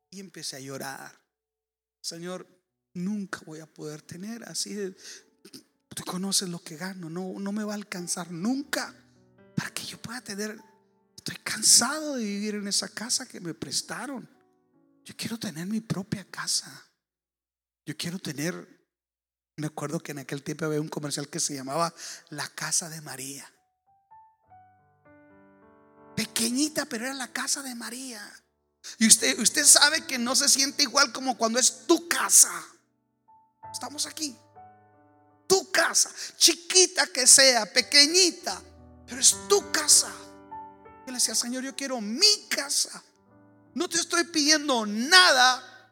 Y 0.09 0.19
empecé 0.19 0.55
a 0.55 0.59
llorar. 0.59 1.21
Señor, 2.01 2.47
nunca 2.93 3.41
voy 3.45 3.59
a 3.59 3.67
poder 3.67 4.01
tener 4.01 4.43
así 4.45 4.95
tú 5.99 6.03
conoces 6.05 6.47
lo 6.49 6.59
que 6.59 6.77
gano, 6.77 7.09
no, 7.09 7.39
no 7.39 7.51
me 7.51 7.63
va 7.63 7.73
a 7.73 7.75
alcanzar 7.75 8.31
nunca 8.31 8.95
para 9.59 9.73
que 9.73 9.85
yo 9.85 10.01
pueda 10.01 10.21
tener, 10.21 10.57
estoy 11.17 11.35
cansado 11.43 12.15
de 12.15 12.23
vivir 12.23 12.55
en 12.55 12.67
esa 12.69 12.87
casa 12.87 13.27
que 13.27 13.41
me 13.41 13.53
prestaron. 13.53 14.29
Yo 15.03 15.13
quiero 15.17 15.37
tener 15.37 15.67
mi 15.67 15.81
propia 15.81 16.23
casa. 16.23 16.71
Yo 17.85 17.97
quiero 17.97 18.19
tener, 18.19 18.55
me 19.57 19.67
acuerdo 19.67 19.99
que 19.99 20.13
en 20.13 20.19
aquel 20.19 20.43
tiempo 20.43 20.63
había 20.63 20.79
un 20.79 20.87
comercial 20.87 21.27
que 21.27 21.41
se 21.41 21.55
llamaba 21.55 21.93
La 22.29 22.47
Casa 22.47 22.87
de 22.87 23.01
María. 23.01 23.51
Pequeñita, 26.15 26.85
pero 26.85 27.03
era 27.03 27.13
la 27.13 27.33
casa 27.33 27.61
de 27.61 27.75
María. 27.75 28.25
Y 28.97 29.07
usted, 29.07 29.37
usted 29.39 29.65
sabe 29.65 30.05
que 30.07 30.17
no 30.17 30.37
se 30.37 30.47
siente 30.47 30.83
igual 30.83 31.11
como 31.11 31.37
cuando 31.37 31.59
es 31.59 31.85
tu 31.85 32.07
casa. 32.07 32.49
Estamos 33.73 34.05
aquí. 34.05 34.37
Tu 35.47 35.69
casa, 35.69 36.09
chiquita 36.37 37.07
que 37.07 37.27
sea, 37.27 37.65
pequeñita, 37.73 38.63
pero 39.09 39.19
es 39.19 39.35
tu 39.47 39.71
casa. 39.71 40.13
Yo 41.05 41.07
le 41.07 41.13
decía, 41.13 41.33
Señor, 41.33 41.63
yo 41.63 41.75
quiero 41.75 41.99
mi 41.99 42.47
casa. 42.47 43.03
No 43.73 43.89
te 43.89 43.97
estoy 43.97 44.23
pidiendo 44.25 44.85
nada 44.85 45.91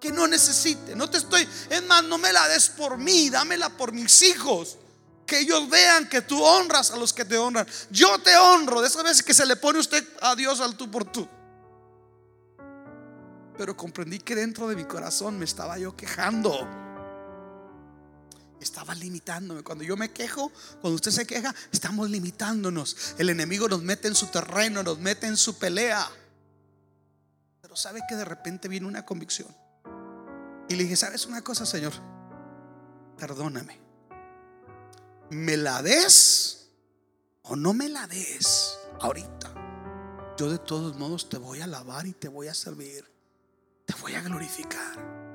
que 0.00 0.12
no 0.12 0.28
necesite. 0.28 0.94
No 0.94 1.10
te 1.10 1.18
estoy, 1.18 1.46
es 1.68 1.82
más, 1.84 2.04
no 2.04 2.18
me 2.18 2.32
la 2.32 2.46
des 2.48 2.68
por 2.68 2.98
mí, 2.98 3.28
dámela 3.28 3.68
por 3.70 3.92
mis 3.92 4.22
hijos. 4.22 4.78
Que 5.26 5.40
ellos 5.40 5.68
vean 5.68 6.08
que 6.08 6.22
tú 6.22 6.40
honras 6.40 6.92
a 6.92 6.96
los 6.96 7.12
que 7.12 7.24
te 7.24 7.36
honran. 7.36 7.66
Yo 7.90 8.20
te 8.20 8.36
honro. 8.36 8.80
De 8.80 8.86
esas 8.86 9.02
veces 9.02 9.24
que 9.24 9.34
se 9.34 9.44
le 9.44 9.56
pone 9.56 9.80
usted 9.80 10.06
a 10.20 10.36
Dios 10.36 10.60
al 10.60 10.76
tú 10.76 10.88
por 10.88 11.04
tú. 11.04 11.28
Pero 13.58 13.76
comprendí 13.76 14.20
que 14.20 14.36
dentro 14.36 14.68
de 14.68 14.76
mi 14.76 14.84
corazón 14.84 15.36
me 15.36 15.44
estaba 15.44 15.78
yo 15.78 15.96
quejando. 15.96 16.85
Estaba 18.60 18.94
limitándome. 18.94 19.62
Cuando 19.62 19.84
yo 19.84 19.96
me 19.96 20.12
quejo, 20.12 20.50
cuando 20.80 20.96
usted 20.96 21.10
se 21.10 21.26
queja, 21.26 21.54
estamos 21.72 22.10
limitándonos. 22.10 23.14
El 23.18 23.30
enemigo 23.30 23.68
nos 23.68 23.82
mete 23.82 24.08
en 24.08 24.14
su 24.14 24.26
terreno, 24.28 24.82
nos 24.82 24.98
mete 24.98 25.26
en 25.26 25.36
su 25.36 25.58
pelea. 25.58 26.08
Pero 27.60 27.76
sabe 27.76 28.00
que 28.08 28.16
de 28.16 28.24
repente 28.24 28.68
viene 28.68 28.86
una 28.86 29.04
convicción. 29.04 29.54
Y 30.68 30.74
le 30.74 30.84
dije, 30.84 30.96
¿sabes 30.96 31.26
una 31.26 31.42
cosa, 31.42 31.66
Señor? 31.66 31.92
Perdóname. 33.18 33.78
¿Me 35.30 35.56
la 35.56 35.82
des 35.82 36.70
o 37.42 37.56
no 37.56 37.74
me 37.74 37.88
la 37.88 38.06
des 38.06 38.78
ahorita? 39.00 39.52
Yo 40.38 40.50
de 40.50 40.58
todos 40.58 40.96
modos 40.96 41.28
te 41.28 41.38
voy 41.38 41.60
a 41.60 41.64
alabar 41.64 42.06
y 42.06 42.12
te 42.12 42.28
voy 42.28 42.48
a 42.48 42.54
servir. 42.54 43.04
Te 43.86 43.94
voy 43.94 44.14
a 44.14 44.20
glorificar. 44.20 45.25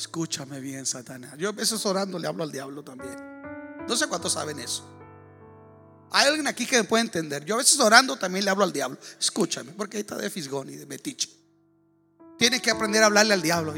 Escúchame 0.00 0.60
bien, 0.60 0.86
Satanás. 0.86 1.34
Yo 1.36 1.50
a 1.50 1.52
veces 1.52 1.84
orando 1.84 2.18
le 2.18 2.26
hablo 2.26 2.42
al 2.42 2.50
diablo 2.50 2.82
también. 2.82 3.14
No 3.86 3.94
sé 3.94 4.06
cuántos 4.06 4.32
saben 4.32 4.58
eso. 4.58 4.82
Hay 6.10 6.26
alguien 6.26 6.46
aquí 6.46 6.64
que 6.64 6.78
me 6.78 6.84
puede 6.84 7.02
entender. 7.02 7.44
Yo 7.44 7.56
a 7.56 7.58
veces 7.58 7.78
orando 7.80 8.16
también 8.16 8.46
le 8.46 8.50
hablo 8.50 8.64
al 8.64 8.72
diablo. 8.72 8.96
Escúchame, 9.18 9.72
porque 9.72 9.98
ahí 9.98 10.00
está 10.00 10.16
de 10.16 10.30
fisgón 10.30 10.70
y 10.70 10.76
de 10.76 10.86
metiche. 10.86 11.28
Tiene 12.38 12.62
que 12.62 12.70
aprender 12.70 13.02
a 13.02 13.06
hablarle 13.06 13.34
al 13.34 13.42
diablo. 13.42 13.74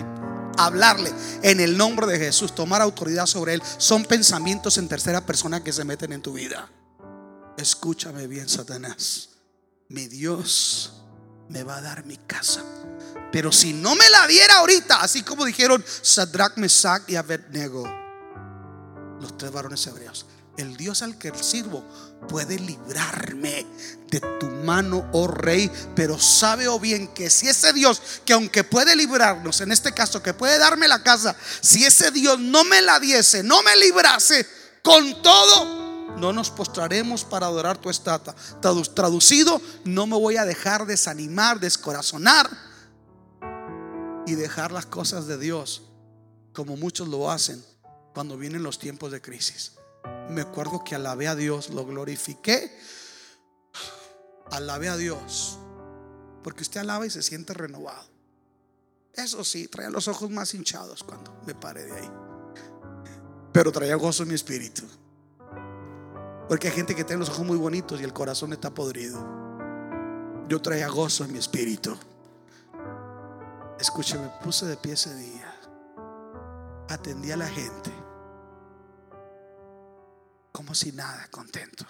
Hablarle 0.59 1.13
en 1.43 1.59
el 1.59 1.77
nombre 1.77 2.07
de 2.07 2.21
Jesús, 2.21 2.55
tomar 2.55 2.83
autoridad 2.83 3.27
sobre 3.27 3.55
él. 3.55 3.63
Son 3.79 4.05
pensamientos 4.05 4.79
en 4.79 4.87
tercera 4.87 5.27
persona 5.27 5.65
que 5.65 5.73
se 5.73 5.83
meten 5.83 6.13
en 6.13 6.23
tu 6.23 6.35
vida. 6.35 6.71
Escúchame 7.59 8.29
bien, 8.29 8.49
Satanás. 8.49 9.31
Mi 9.89 10.07
Dios 10.07 11.02
me 11.53 11.63
va 11.63 11.77
a 11.77 11.81
dar 11.83 12.05
mi 12.07 12.17
casa. 12.17 12.63
Pero 13.31 13.53
si 13.53 13.73
no 13.73 13.95
me 13.95 14.09
la 14.11 14.27
diera 14.27 14.57
ahorita, 14.57 15.01
así 15.01 15.23
como 15.23 15.45
dijeron 15.45 15.85
Sadrach, 16.03 16.57
Mesach 16.57 17.03
y 17.09 17.17
Abednego, 17.17 17.85
los 19.21 19.37
tres 19.37 19.53
varones 19.53 19.87
hebreos, 19.87 20.27
el 20.57 20.77
Dios 20.77 21.03
al 21.03 21.17
que 21.19 21.33
sirvo 21.43 21.85
puede 22.29 22.59
librarme 22.59 23.67
de 24.11 24.21
tu 24.39 24.47
mano, 24.47 25.09
oh 25.13 25.27
rey, 25.27 25.71
pero 25.95 26.19
sabe 26.19 26.69
o 26.69 26.79
bien 26.79 27.09
que 27.09 27.31
si 27.31 27.49
ese 27.49 27.73
Dios, 27.73 28.03
que 28.25 28.35
aunque 28.35 28.65
puede 28.65 28.95
librarnos, 28.97 29.61
en 29.61 29.73
este 29.73 29.93
caso, 29.93 30.23
que 30.23 30.35
puede 30.35 30.59
darme 30.59 30.89
la 30.89 31.03
casa, 31.03 31.35
si 31.61 31.85
ese 31.85 32.11
Dios 32.11 32.39
no 32.39 32.65
me 32.65 32.83
la 32.83 33.01
diese, 33.01 33.43
no 33.43 33.63
me 33.63 33.77
librase, 33.77 34.47
con 34.83 35.23
todo, 35.23 35.82
no 36.17 36.33
nos 36.33 36.51
postraremos 36.51 37.25
para 37.25 37.47
adorar 37.47 37.79
tu 37.79 37.91
estatua. 37.91 38.35
Traducido, 38.95 39.61
no 39.85 40.07
me 40.07 40.17
voy 40.17 40.37
a 40.37 40.45
dejar 40.45 40.87
desanimar, 40.87 41.61
descorazonar 41.61 42.49
y 44.27 44.35
dejar 44.35 44.73
las 44.73 44.87
cosas 44.87 45.27
de 45.27 45.39
Dios 45.39 45.83
como 46.53 46.77
muchos 46.77 47.09
lo 47.09 47.31
hacen 47.31 47.65
cuando 48.15 48.37
vienen 48.37 48.63
los 48.63 48.79
tiempos 48.79 49.11
de 49.11 49.21
crisis. 49.21 49.73
Me 50.29 50.43
acuerdo 50.43 50.85
que 50.85 50.95
alabé 50.95 51.29
a 51.29 51.35
Dios, 51.35 51.71
lo 51.71 51.85
glorifiqué, 51.87 52.79
alabé 54.51 54.89
a 54.89 54.97
Dios, 54.97 55.59
porque 56.43 56.63
usted 56.63 56.81
alaba 56.81 57.07
y 57.07 57.11
se 57.11 57.23
siente 57.23 57.55
renovado. 57.55 58.11
Eso 59.15 59.45
sí, 59.45 59.69
traía 59.69 59.91
los 59.91 60.09
ojos 60.09 60.31
más 60.31 60.55
hinchados 60.55 61.03
cuando 61.05 61.39
me 61.47 61.55
paré 61.55 61.85
de 61.85 61.93
ahí. 61.93 62.11
Pero 63.53 63.71
traía 63.71 63.95
gozo 63.97 64.23
en 64.23 64.31
mi 64.31 64.35
espíritu. 64.35 64.83
Porque 66.49 66.69
hay 66.69 66.75
gente 66.75 66.95
que 66.95 67.05
tiene 67.05 67.21
los 67.21 67.31
ojos 67.31 67.47
muy 67.47 67.57
bonitos 67.57 68.01
y 68.01 68.05
el 68.05 68.13
corazón 68.13 68.53
está 68.53 68.71
podrido. 68.71 69.19
Yo 70.49 70.61
traía 70.61 70.89
gozo 70.89 71.25
en 71.25 71.33
mi 71.33 71.39
espíritu. 71.39 71.97
Escúcheme, 73.79 74.31
puse 74.43 74.67
de 74.67 74.77
pie 74.77 74.93
ese 74.93 75.15
día. 75.15 75.55
Atendí 76.89 77.31
a 77.33 77.37
la 77.37 77.49
gente. 77.49 77.91
Como 80.53 80.75
si 80.75 80.93
nada, 80.93 81.27
contento. 81.31 81.87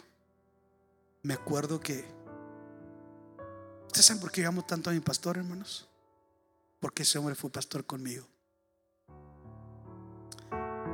Me 1.23 1.35
acuerdo 1.35 1.81
que. 1.81 2.05
¿Ustedes 3.87 4.07
saben 4.07 4.21
por 4.21 4.31
qué 4.31 4.43
llamo 4.43 4.65
tanto 4.65 4.91
a 4.91 4.93
mi 4.93 5.01
pastor, 5.01 5.39
hermanos? 5.39 5.89
Porque 6.81 7.03
ese 7.03 7.19
hombre 7.19 7.35
fue 7.35 7.51
pastor 7.51 7.85
conmigo. 7.85 8.27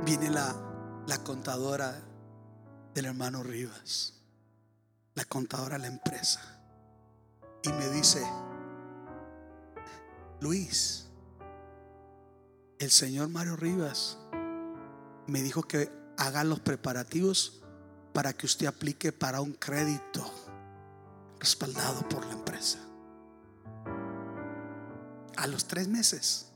Viene 0.05 0.29
la, 0.29 0.55
la 1.07 1.23
contadora 1.23 2.08
del 2.99 3.05
hermano 3.05 3.43
Rivas, 3.43 4.13
la 5.15 5.23
contadora 5.23 5.77
de 5.77 5.83
la 5.83 5.87
empresa, 5.87 6.41
y 7.63 7.69
me 7.69 7.87
dice, 7.87 8.21
Luis, 10.41 11.07
el 12.77 12.91
señor 12.91 13.29
Mario 13.29 13.55
Rivas 13.55 14.17
me 15.27 15.41
dijo 15.41 15.63
que 15.63 15.89
haga 16.17 16.43
los 16.43 16.59
preparativos 16.59 17.61
para 18.11 18.33
que 18.33 18.45
usted 18.45 18.65
aplique 18.65 19.13
para 19.13 19.39
un 19.39 19.53
crédito 19.53 20.29
respaldado 21.39 22.01
por 22.09 22.25
la 22.25 22.33
empresa. 22.33 22.79
A 25.37 25.47
los 25.47 25.65
tres 25.69 25.87
meses 25.87 26.51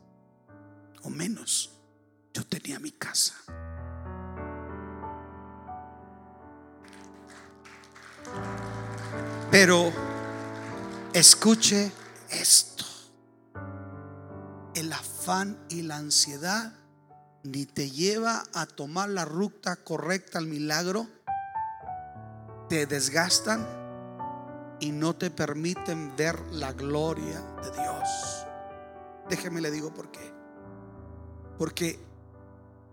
o 1.04 1.10
menos, 1.10 1.80
yo 2.34 2.46
tenía 2.46 2.80
mi 2.80 2.92
casa. 2.92 3.34
Pero 9.66 9.94
escuche 11.14 11.90
esto. 12.30 12.84
El 14.76 14.92
afán 14.92 15.58
y 15.70 15.84
la 15.84 15.96
ansiedad 15.96 16.74
ni 17.44 17.66
te 17.66 17.90
lleva 17.90 18.44
a 18.54 18.66
tomar 18.66 19.08
la 19.08 19.24
ruta 19.24 19.78
correcta 19.78 20.38
al 20.38 20.48
milagro, 20.48 21.08
te 22.68 22.88
desgastan 22.88 23.66
y 24.82 24.92
no 24.92 25.16
te 25.16 25.32
permiten 25.32 26.14
ver 26.18 26.38
la 26.52 26.74
gloria 26.74 27.40
de 27.64 27.72
Dios. 27.72 28.46
Déjeme 29.30 29.62
le 29.62 29.72
digo 29.72 29.94
por 29.94 30.12
qué. 30.12 30.34
Porque 31.58 32.06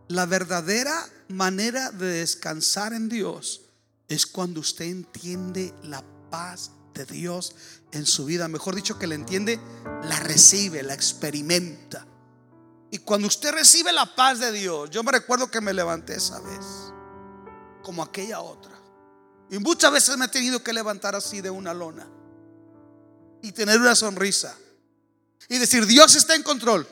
la 0.06 0.24
verdadera 0.24 1.04
manera 1.26 1.90
de 1.90 2.06
descansar 2.06 2.92
en 2.92 3.08
Dios 3.08 3.62
es 4.06 4.24
cuando 4.24 4.60
usted 4.60 4.84
entiende 4.84 5.74
la 5.82 6.04
paz 6.30 6.70
de 6.94 7.04
Dios 7.04 7.54
en 7.92 8.06
su 8.06 8.24
vida. 8.24 8.48
Mejor 8.48 8.74
dicho, 8.74 8.98
que 8.98 9.06
la 9.06 9.14
entiende, 9.14 9.60
la 10.04 10.18
recibe, 10.20 10.82
la 10.82 10.94
experimenta. 10.94 12.06
Y 12.90 12.98
cuando 12.98 13.28
usted 13.28 13.52
recibe 13.52 13.92
la 13.92 14.14
paz 14.14 14.40
de 14.40 14.52
Dios, 14.52 14.90
yo 14.90 15.02
me 15.02 15.12
recuerdo 15.12 15.50
que 15.50 15.60
me 15.60 15.72
levanté 15.72 16.14
esa 16.14 16.40
vez, 16.40 16.64
como 17.82 18.02
aquella 18.02 18.40
otra. 18.40 18.72
Y 19.50 19.58
muchas 19.58 19.92
veces 19.92 20.16
me 20.16 20.26
he 20.26 20.28
tenido 20.28 20.62
que 20.62 20.72
levantar 20.72 21.14
así 21.14 21.40
de 21.40 21.50
una 21.50 21.74
lona 21.74 22.08
y 23.42 23.52
tener 23.52 23.80
una 23.80 23.94
sonrisa 23.94 24.56
y 25.48 25.58
decir, 25.58 25.86
Dios 25.86 26.14
está 26.14 26.34
en 26.34 26.42
control. 26.42 26.86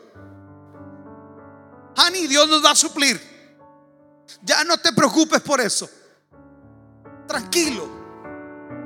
Honey, 1.97 2.27
Dios 2.27 2.49
nos 2.49 2.65
va 2.65 2.73
a 2.73 2.77
suplir. 2.77 3.21
Ya 4.43 4.65
no 4.65 4.79
te 4.79 4.93
preocupes 4.93 5.41
por 5.41 5.61
eso. 5.61 5.89
Tranquilo. 7.27 7.98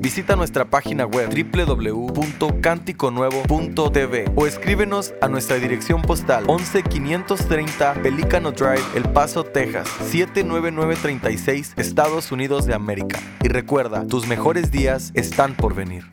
Visita 0.00 0.34
nuestra 0.34 0.64
página 0.64 1.06
web 1.06 1.30
www.canticonuevo.tv 1.30 4.24
o 4.34 4.48
escríbenos 4.48 5.14
a 5.20 5.28
nuestra 5.28 5.58
dirección 5.58 6.02
postal 6.02 6.46
11530 6.48 7.94
Pelicano 8.02 8.50
Drive, 8.50 8.82
El 8.96 9.04
Paso, 9.04 9.44
Texas 9.44 9.86
79936, 10.10 11.74
Estados 12.08 12.32
Unidos 12.32 12.64
de 12.64 12.72
América. 12.72 13.20
Y 13.42 13.48
recuerda, 13.48 14.06
tus 14.06 14.26
mejores 14.26 14.70
días 14.70 15.10
están 15.12 15.54
por 15.54 15.74
venir. 15.74 16.04